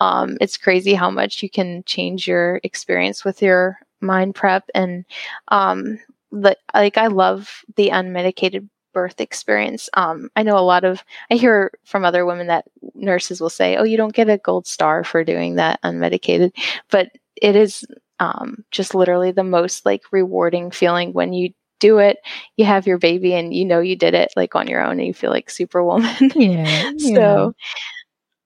[0.00, 5.04] um, it's crazy how much you can change your experience with your mind prep and
[5.48, 5.98] um,
[6.30, 9.90] the, like I love the unmedicated birth experience.
[9.92, 13.76] Um, I know a lot of, I hear from other women that nurses will say,
[13.76, 16.52] oh, you don't get a gold star for doing that unmedicated.
[16.90, 17.84] But it is
[18.20, 22.18] um, just literally the most like rewarding feeling when you do it.
[22.56, 25.06] You have your baby and you know you did it like on your own and
[25.06, 26.32] you feel like superwoman.
[26.34, 27.54] Yeah so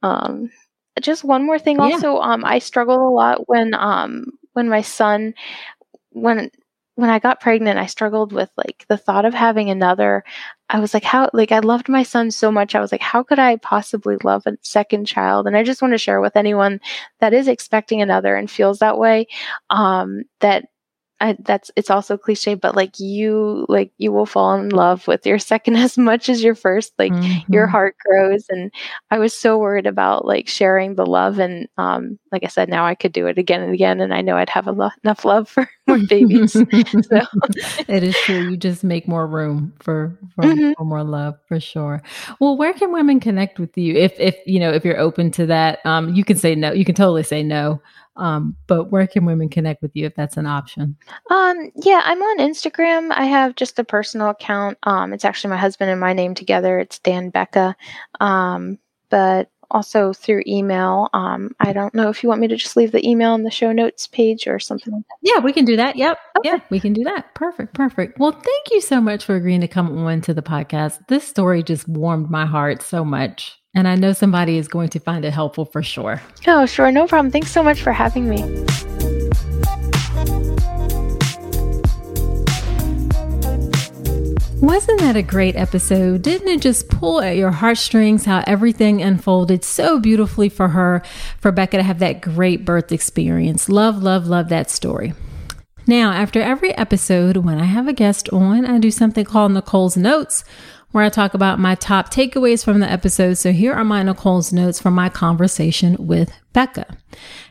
[0.02, 0.50] um
[1.00, 2.32] just one more thing also yeah.
[2.32, 5.34] um i struggled a lot when um when my son
[6.10, 6.50] when
[7.00, 10.22] when I got pregnant, I struggled with like the thought of having another.
[10.68, 12.74] I was like, how, like, I loved my son so much.
[12.74, 15.46] I was like, how could I possibly love a second child?
[15.46, 16.80] And I just want to share with anyone
[17.20, 19.26] that is expecting another and feels that way,
[19.70, 20.66] um, that
[21.22, 25.26] I, that's it's also cliche, but like you like you will fall in love with
[25.26, 26.94] your second as much as your first.
[26.98, 27.52] Like mm-hmm.
[27.52, 28.72] your heart grows, and
[29.10, 32.86] I was so worried about like sharing the love, and um, like I said, now
[32.86, 35.48] I could do it again and again, and I know I'd have lo- enough love
[35.48, 35.68] for
[35.98, 36.52] more babies.
[36.52, 37.20] so
[37.88, 38.50] it is true.
[38.50, 40.72] You just make more room for for, mm-hmm.
[40.76, 42.02] for, more love for sure.
[42.40, 45.46] Well, where can women connect with you if if you know if you're open to
[45.46, 45.84] that?
[45.84, 46.72] Um, you can say no.
[46.72, 47.80] You can totally say no.
[48.16, 50.96] Um, but where can women connect with you if that's an option?
[51.30, 53.12] Um, yeah, I'm on Instagram.
[53.12, 54.76] I have just a personal account.
[54.82, 56.78] Um, it's actually my husband and my name together.
[56.78, 57.74] It's Dan Bekah.
[58.20, 58.78] Um,
[59.08, 61.08] but also through email.
[61.12, 63.50] Um, I don't know if you want me to just leave the email in the
[63.50, 65.16] show notes page or something like that.
[65.22, 65.96] Yeah, we can do that.
[65.96, 66.18] Yep.
[66.38, 66.48] Okay.
[66.50, 67.34] Yeah, we can do that.
[67.34, 67.74] Perfect.
[67.74, 68.18] Perfect.
[68.18, 71.06] Well, thank you so much for agreeing to come on to the podcast.
[71.08, 73.56] This story just warmed my heart so much.
[73.74, 76.20] And I know somebody is going to find it helpful for sure.
[76.46, 76.90] Oh, sure.
[76.90, 77.30] No problem.
[77.30, 78.99] Thanks so much for having me.
[84.60, 86.20] Wasn't that a great episode?
[86.20, 91.02] Didn't it just pull at your heartstrings how everything unfolded so beautifully for her,
[91.38, 93.70] for Bekah to have that great birth experience?
[93.70, 95.14] Love, love, love that story.
[95.86, 99.96] Now, after every episode, when I have a guest on, I do something called Nicole's
[99.96, 100.44] Notes
[100.92, 103.34] where I talk about my top takeaways from the episode.
[103.34, 106.96] So here are my Nicole's notes from my conversation with Bekah.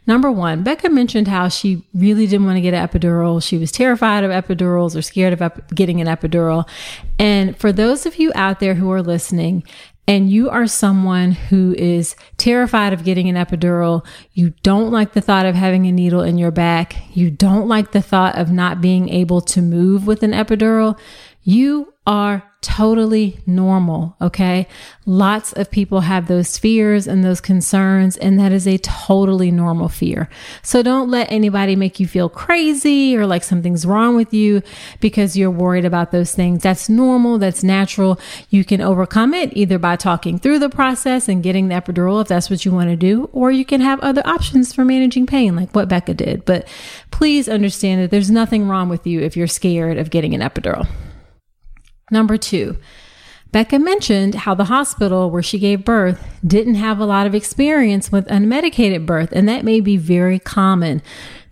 [0.06, 3.42] Number one, Bekah mentioned how she really didn't want to get an epidural.
[3.42, 6.68] She was terrified of epidurals or scared of ep- getting an epidural.
[7.18, 9.64] And for those of you out there who are listening,
[10.10, 15.22] and you are someone who is terrified of getting an epidural, you don't like the
[15.22, 18.82] thought of having a needle in your back, you don't like the thought of not
[18.82, 20.98] being able to move with an epidural,
[21.44, 24.16] you are totally normal.
[24.20, 24.68] Okay.
[25.06, 29.88] Lots of people have those fears and those concerns, and that is a totally normal
[29.88, 30.28] fear.
[30.62, 34.62] So don't let anybody make you feel crazy or like something's wrong with you
[35.00, 36.64] because you're worried about those things.
[36.64, 37.38] That's normal.
[37.38, 38.20] That's natural.
[38.50, 42.28] You can overcome it either by talking through the process and getting the epidural if
[42.28, 45.56] that's what you want to do, or you can have other options for managing pain,
[45.56, 46.44] like what Bekah did.
[46.44, 46.68] But
[47.12, 50.88] please understand that there's nothing wrong with you if you're scared of getting an epidural.
[52.12, 52.78] Number two,
[53.52, 58.12] Bekah mentioned how the hospital where she gave birth didn't have a lot of experience
[58.12, 61.02] with unmedicated birth, and that may be very common.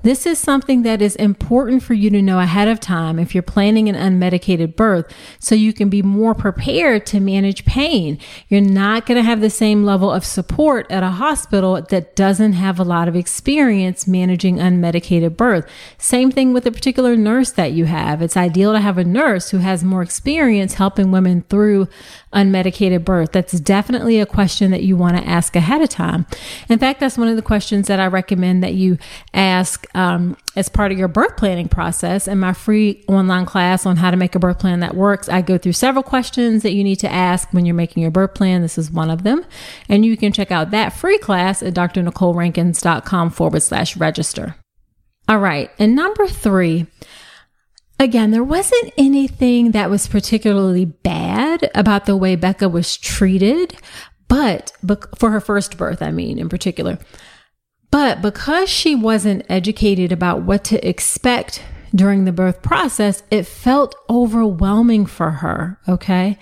[0.08, 3.42] This is something that is important for you to know ahead of time if you're
[3.42, 8.18] planning an unmedicated birth so you can be more prepared to manage pain.
[8.48, 12.54] You're not going to have the same level of support at a hospital that doesn't
[12.54, 15.70] have a lot of experience managing unmedicated birth.
[15.98, 18.22] Same thing with a particular nurse that you have.
[18.22, 21.90] It's ideal to have a nurse who has more experience helping women through
[22.34, 23.32] unmedicated birth?
[23.32, 26.26] That's definitely a question that you want to ask ahead of time.
[26.70, 28.98] In fact, that's one of the questions that I recommend that you
[29.34, 32.28] ask um, as part of your birth planning process.
[32.28, 35.42] In my free online class on how to make a birth plan that works, I
[35.42, 38.62] go through several questions that you need to ask when you're making your birth plan.
[38.62, 39.46] This is one of them.
[39.88, 44.56] And you can check out that free class at drnicolerankins.com forward slash register.
[45.30, 45.70] All right.
[45.78, 46.88] And number three,
[48.00, 53.76] Again, there wasn't anything that was particularly bad about the way Bekah was treated,
[54.28, 54.72] but
[55.18, 57.00] for her first birth, I mean, in particular.
[57.90, 61.64] But because she wasn't educated about what to expect
[61.96, 65.80] during the birth process, it felt overwhelming for her.
[65.88, 66.38] Okay.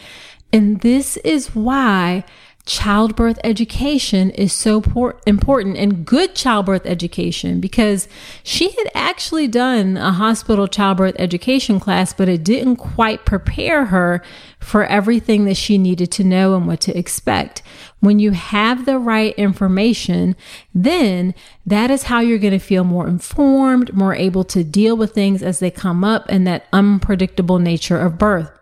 [0.52, 2.26] And this is why
[2.66, 8.08] childbirth education is so por- important and good childbirth education because
[8.44, 14.24] she had actually done a hospital childbirth education class, but it didn't quite prepare her
[14.60, 17.62] for everything that she needed to know and what to expect.
[18.00, 20.36] When you have the right information,
[20.74, 21.36] then
[21.68, 25.44] that is how you're going to feel more informed, more able to deal with things
[25.44, 28.55] as they come up and that unpredictable nature of birth.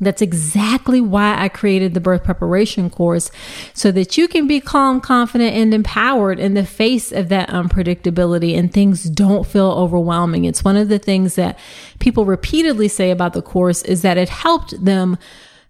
[0.00, 3.30] That's exactly why I created the birth preparation course
[3.74, 8.56] so that you can be calm, confident, and empowered in the face of that unpredictability
[8.56, 10.44] and things don't feel overwhelming.
[10.44, 11.58] It's one of the things that
[11.98, 15.18] people repeatedly say about the course is that it helped them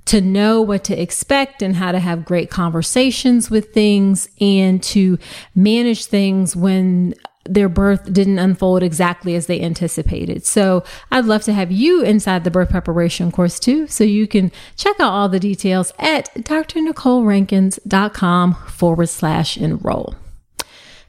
[0.07, 5.19] to know what to expect and how to have great conversations with things and to
[5.55, 7.15] manage things when
[7.49, 10.45] their birth didn't unfold exactly as they anticipated.
[10.45, 13.87] So I'd love to have you inside the birth preparation course too.
[13.87, 20.15] So you can check out all the details at drnicolerankins.com forward slash enroll.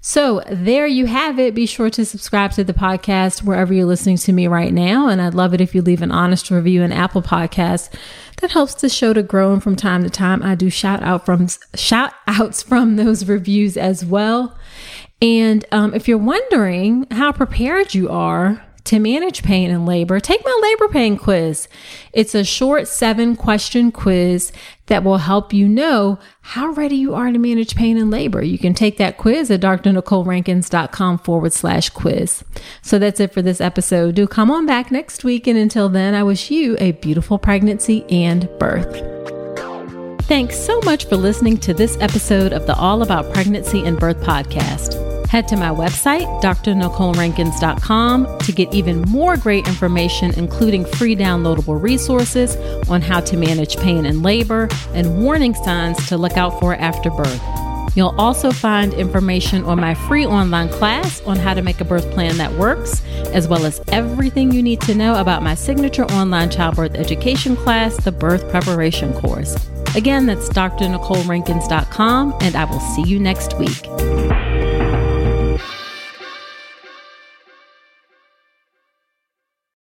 [0.02, 1.54] So there you have it.
[1.54, 5.10] Be sure to subscribe to the podcast wherever you're listening to me right now.
[5.10, 7.94] And I'd love it if you leave an honest review in Apple Podcasts.
[8.40, 9.52] That helps the show to grow.
[9.52, 13.76] And from time to time, I do shout out from shout outs from those reviews
[13.76, 14.58] as well.
[15.22, 20.44] And um, if you're wondering how prepared you are to manage pain in labor, take
[20.44, 21.68] my labor pain quiz.
[22.14, 24.52] It's a short seven question quiz
[24.88, 28.42] that will help you know how ready you are to manage pain in labor.
[28.42, 32.44] You can take that quiz at drnicolerankins.com forward slash quiz.
[32.82, 34.16] So that's it for this episode.
[34.16, 35.46] Do come on back next week.
[35.46, 39.20] And until then, I wish you a beautiful pregnancy and birth.
[40.24, 44.22] Thanks so much for listening to this episode of the All About Pregnancy and Birth
[44.22, 45.09] podcast.
[45.30, 52.56] Head to my website, drnicolerankins.com, to get even more great information, including free downloadable resources
[52.90, 57.12] on how to manage pain and labor and warning signs to look out for after
[57.12, 57.42] birth.
[57.96, 62.10] You'll also find information on my free online class on how to make a birth
[62.10, 66.50] plan that works, as well as everything you need to know about my signature online
[66.50, 69.56] childbirth education class, the Birth Preparation Course.
[69.96, 74.49] Again, that's drnicolerankins.com, and I will see you next week.